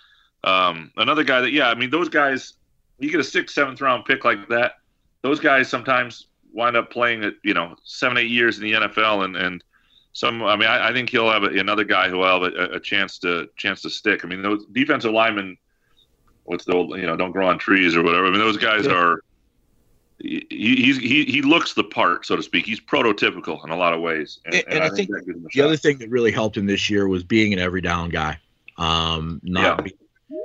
[0.43, 2.53] um, another guy that yeah, I mean those guys,
[2.99, 4.73] you get a sixth, seventh round pick like that.
[5.21, 9.25] Those guys sometimes wind up playing at you know seven, eight years in the NFL,
[9.25, 9.63] and and
[10.13, 10.41] some.
[10.43, 12.79] I mean, I, I think he'll have a, another guy who will have a, a,
[12.79, 14.23] chance to chance to stick.
[14.23, 15.57] I mean, those defensive linemen
[16.43, 18.27] what's the old you know don't grow on trees or whatever.
[18.27, 18.93] I mean those guys yeah.
[18.93, 19.23] are.
[20.19, 22.65] He, he's he he looks the part, so to speak.
[22.65, 24.39] He's prototypical in a lot of ways.
[24.45, 26.89] And, and, and I, I, think, think the other thing that really helped him this
[26.91, 28.37] year was being an every down guy,
[28.77, 29.93] um, not yeah.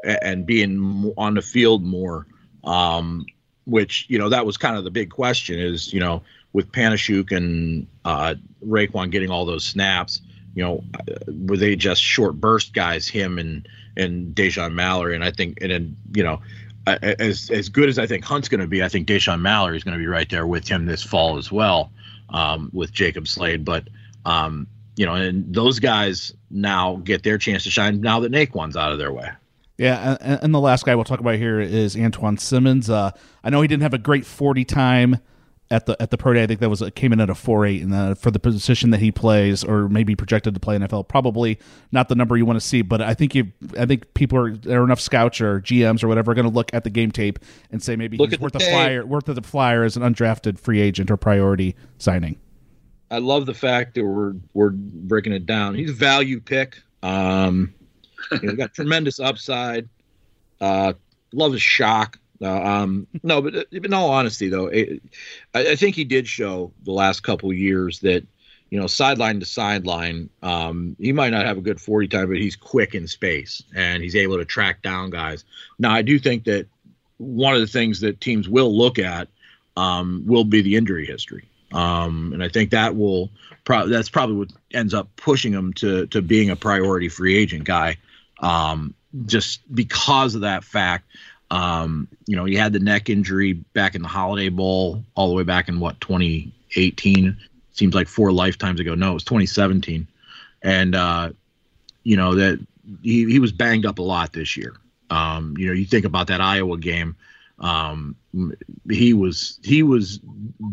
[0.05, 2.27] be, and being on the field more.
[2.65, 3.27] Um,
[3.67, 6.23] which you know that was kind of the big question is you know
[6.57, 8.35] with Panasiuk and uh,
[8.67, 10.23] Raequan getting all those snaps,
[10.55, 10.83] you know,
[11.29, 13.07] were they just short burst guys?
[13.07, 16.41] Him and and Dashaun Mallory, and I think, and then you know,
[16.87, 19.85] as as good as I think Hunt's going to be, I think Dashaun Mallory is
[19.85, 21.91] going to be right there with him this fall as well,
[22.31, 23.65] um, with Jacob Slade.
[23.65, 23.89] But
[24.25, 24.67] um,
[24.97, 28.93] you know, and those guys now get their chance to shine now that Naquan's out
[28.93, 29.31] of their way.
[29.79, 32.89] Yeah, and, and the last guy we'll talk about here is Antjuan Simmons.
[32.89, 33.11] Uh,
[33.45, 35.19] I know he didn't have a great forty time
[35.71, 36.43] at the at the pro day.
[36.43, 38.91] I think that was came in at a four eight, and uh, for the position
[38.91, 41.59] that he plays, or maybe projected to play NFL, probably
[41.93, 42.83] not the number you want to see.
[42.83, 46.09] But I think you, I think people are there are enough scouts or GMs or
[46.09, 47.39] whatever are going to look at the game tape
[47.71, 50.59] and say maybe look he's worth the, flyer, worth of the flyer as an undrafted
[50.59, 52.39] free agent or priority signing.
[53.11, 55.75] I love the fact that we're we're breaking it down.
[55.75, 56.79] He's a value pick.
[57.03, 57.75] Um,
[58.31, 59.89] you know, got tremendous upside.
[60.61, 60.95] Uh,
[61.33, 62.19] love his shock.
[62.41, 65.03] Uh, um, no, but uh, in all honesty, though, it,
[65.55, 68.27] I, I, think he did show the last couple years that
[68.71, 72.37] you know sideline to sideline, um, he might not have a good forty time, but
[72.37, 75.45] he's quick in space and he's able to track down guys.
[75.79, 76.67] Now, I do think that
[77.19, 79.29] one of the things that teams will look at
[79.77, 83.31] um, will be the injury history, um, and I think that will
[83.65, 87.65] pro- that's probably what ends up pushing him to to being a priority free agent
[87.65, 87.97] guy,
[88.41, 91.07] um, just because of that fact.
[91.51, 95.35] Um, you know, he had the neck injury back in the Holiday Bowl, all the
[95.35, 97.37] way back in what 2018.
[97.73, 98.95] Seems like four lifetimes ago.
[98.95, 100.07] No, it was 2017,
[100.63, 101.31] and uh,
[102.05, 102.59] you know that
[103.03, 104.77] he he was banged up a lot this year.
[105.11, 107.17] Um, you know, you think about that Iowa game.
[107.59, 108.17] Um,
[108.91, 110.19] he was he was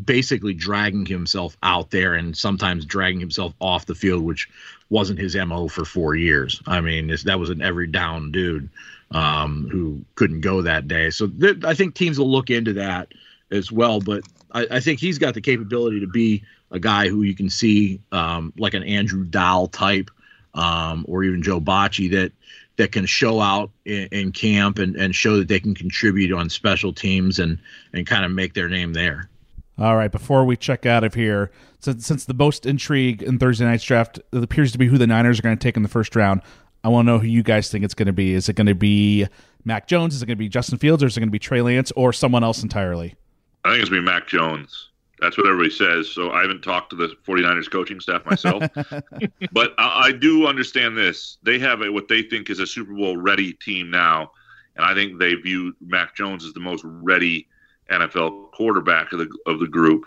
[0.05, 4.49] basically dragging himself out there and sometimes dragging himself off the field, which
[4.89, 6.61] wasn't his mo for four years.
[6.67, 8.69] I mean, that was an every down dude
[9.13, 11.09] um, who couldn't go that day.
[11.11, 13.13] So th- I think teams will look into that
[13.51, 13.99] as well.
[13.99, 17.49] But I, I, think he's got the capability to be a guy who you can
[17.49, 20.09] see um, like an Andrew Dowell type
[20.55, 22.31] um, or even Joe Bachie that
[22.77, 26.49] that can show out in, in, camp and, and show that they can contribute on
[26.49, 27.59] special teams and
[27.93, 29.29] and kind of make their name there.
[29.77, 33.65] All right, before we check out of here, since, since the most intrigue in Thursday
[33.65, 36.15] night's draft appears to be who the Niners are going to take in the first
[36.15, 36.41] round,
[36.83, 38.33] I want to know who you guys think it's going to be.
[38.33, 39.27] Is it going to be
[39.63, 40.15] Mac Jones?
[40.15, 41.01] Is it going to be Justin Fields?
[41.01, 43.15] Or is it going to be Trey Lance or someone else entirely?
[43.63, 44.89] I think it's going to be Mac Jones.
[45.19, 46.11] That's what everybody says.
[46.11, 48.63] So I haven't talked to the 49ers coaching staff myself.
[49.53, 51.37] but I, I, do understand this.
[51.43, 54.31] They have a, what they think is a Super Bowl ready team now.
[54.75, 57.47] And I think they view Mac Jones as the most ready
[57.89, 60.03] NFL quarterback of the of the group,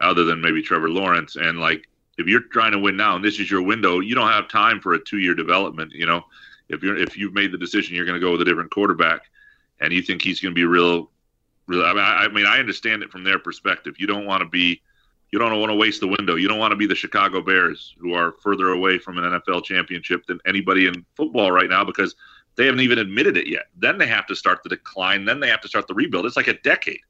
[0.00, 1.36] other than maybe Trevor Lawrence.
[1.36, 1.86] And like,
[2.18, 4.80] if you're trying to win now and this is your window, you don't have time
[4.80, 5.92] for a two year development.
[5.92, 6.24] You know,
[6.68, 9.22] if you're if you've made the decision you're going to go with a different quarterback,
[9.80, 11.10] and you think he's going to be real,
[11.66, 11.84] real.
[11.84, 13.94] I mean, I, I mean, I understand it from their perspective.
[13.98, 14.82] You don't want to be.
[15.32, 16.36] You don't want to waste the window.
[16.36, 19.64] You don't want to be the Chicago Bears, who are further away from an NFL
[19.64, 22.14] championship than anybody in football right now because
[22.54, 23.64] they haven't even admitted it yet.
[23.76, 25.24] Then they have to start the decline.
[25.24, 26.26] Then they have to start the rebuild.
[26.26, 27.00] It's like a decade.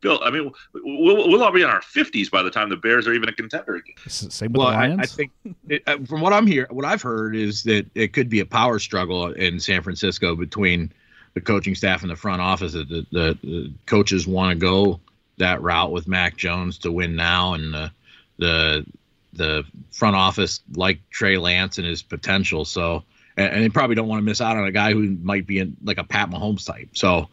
[0.00, 3.06] Bill, I mean, we'll, we'll all be in our fifties by the time the Bears
[3.08, 3.96] are even a contender again.
[4.08, 4.98] Same with well, the Lions.
[5.00, 5.32] I, I think
[5.68, 8.46] it, uh, from what I'm here, what I've heard is that it could be a
[8.46, 10.92] power struggle in San Francisco between
[11.34, 12.74] the coaching staff and the front office.
[12.74, 15.00] That the, the, the coaches want to go
[15.38, 17.90] that route with Mac Jones to win now, and the
[18.38, 18.86] the
[19.32, 22.64] the front office like Trey Lance and his potential.
[22.64, 23.04] So,
[23.36, 25.58] and, and they probably don't want to miss out on a guy who might be
[25.58, 26.90] in like a Pat Mahomes type.
[26.92, 27.28] So,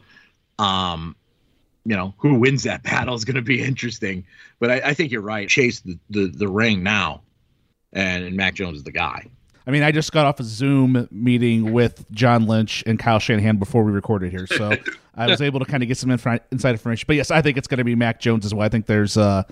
[0.58, 1.16] um,
[1.86, 4.24] you know who wins that battle is going to be interesting.
[4.58, 5.48] But I, I, think you're right.
[5.48, 7.22] Chase the, the, the ring now,
[7.92, 9.26] and, and Mac Jones is the guy.
[9.66, 13.56] I mean, I just got off a Zoom meeting with John Lynch and Kyle Shanahan
[13.56, 14.76] before we recorded here, so
[15.14, 17.04] I was able to kind of get some inside information.
[17.06, 18.64] But yes, I think it's going to be Mac Jones as well.
[18.64, 19.42] I think there's uh,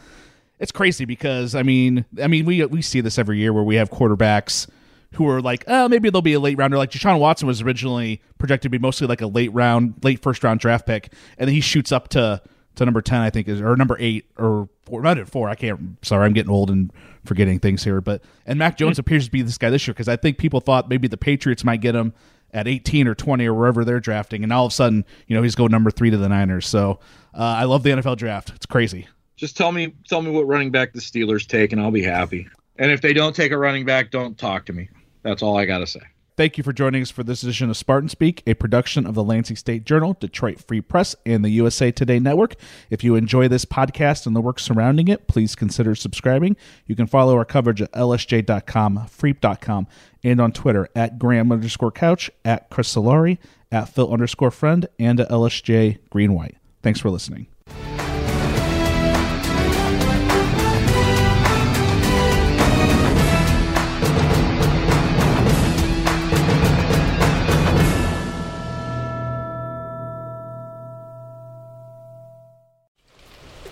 [0.61, 3.75] it's crazy because I mean, I mean, we we see this every year where we
[3.77, 4.69] have quarterbacks
[5.17, 6.77] who are like, oh, maybe they'll be a late rounder.
[6.77, 10.43] Like Deshaun Watson was originally projected to be mostly like a late round, late first
[10.45, 12.43] round draft pick, and then he shoots up to
[12.77, 15.49] to number ten, I think, is or number eight or four, not at four.
[15.49, 15.99] I can't.
[16.05, 16.93] Sorry, I'm getting old and
[17.25, 18.01] forgetting things here.
[18.01, 20.61] But and Mac Jones appears to be this guy this year because I think people
[20.61, 22.13] thought maybe the Patriots might get him
[22.53, 25.43] at 18 or 20 or wherever they're drafting, and all of a sudden, you know,
[25.43, 26.67] he's going number three to the Niners.
[26.67, 27.01] So
[27.35, 28.53] uh, I love the NFL draft.
[28.55, 29.09] It's crazy.
[29.37, 32.47] Just tell me, tell me what running back the Steelers take, and I'll be happy.
[32.77, 34.89] And if they don't take a running back, don't talk to me.
[35.25, 36.01] That's all I got to say.
[36.37, 39.23] Thank you for joining us for this edition of Spartan Speak, a production of the
[39.23, 42.57] Lansing State Journal, Detroit Free Press, and the USA Today Network.
[42.91, 46.57] If you enjoy this podcast and the work surrounding it, please consider subscribing.
[46.87, 49.87] You can follow our coverage at lsj.com, freep.com,
[50.25, 53.39] and on Twitter at Graham underscore couch, at Chris Solari,
[53.71, 56.57] at Phil underscore friend, and at LSJ Green White.
[56.83, 57.47] Thanks for listening.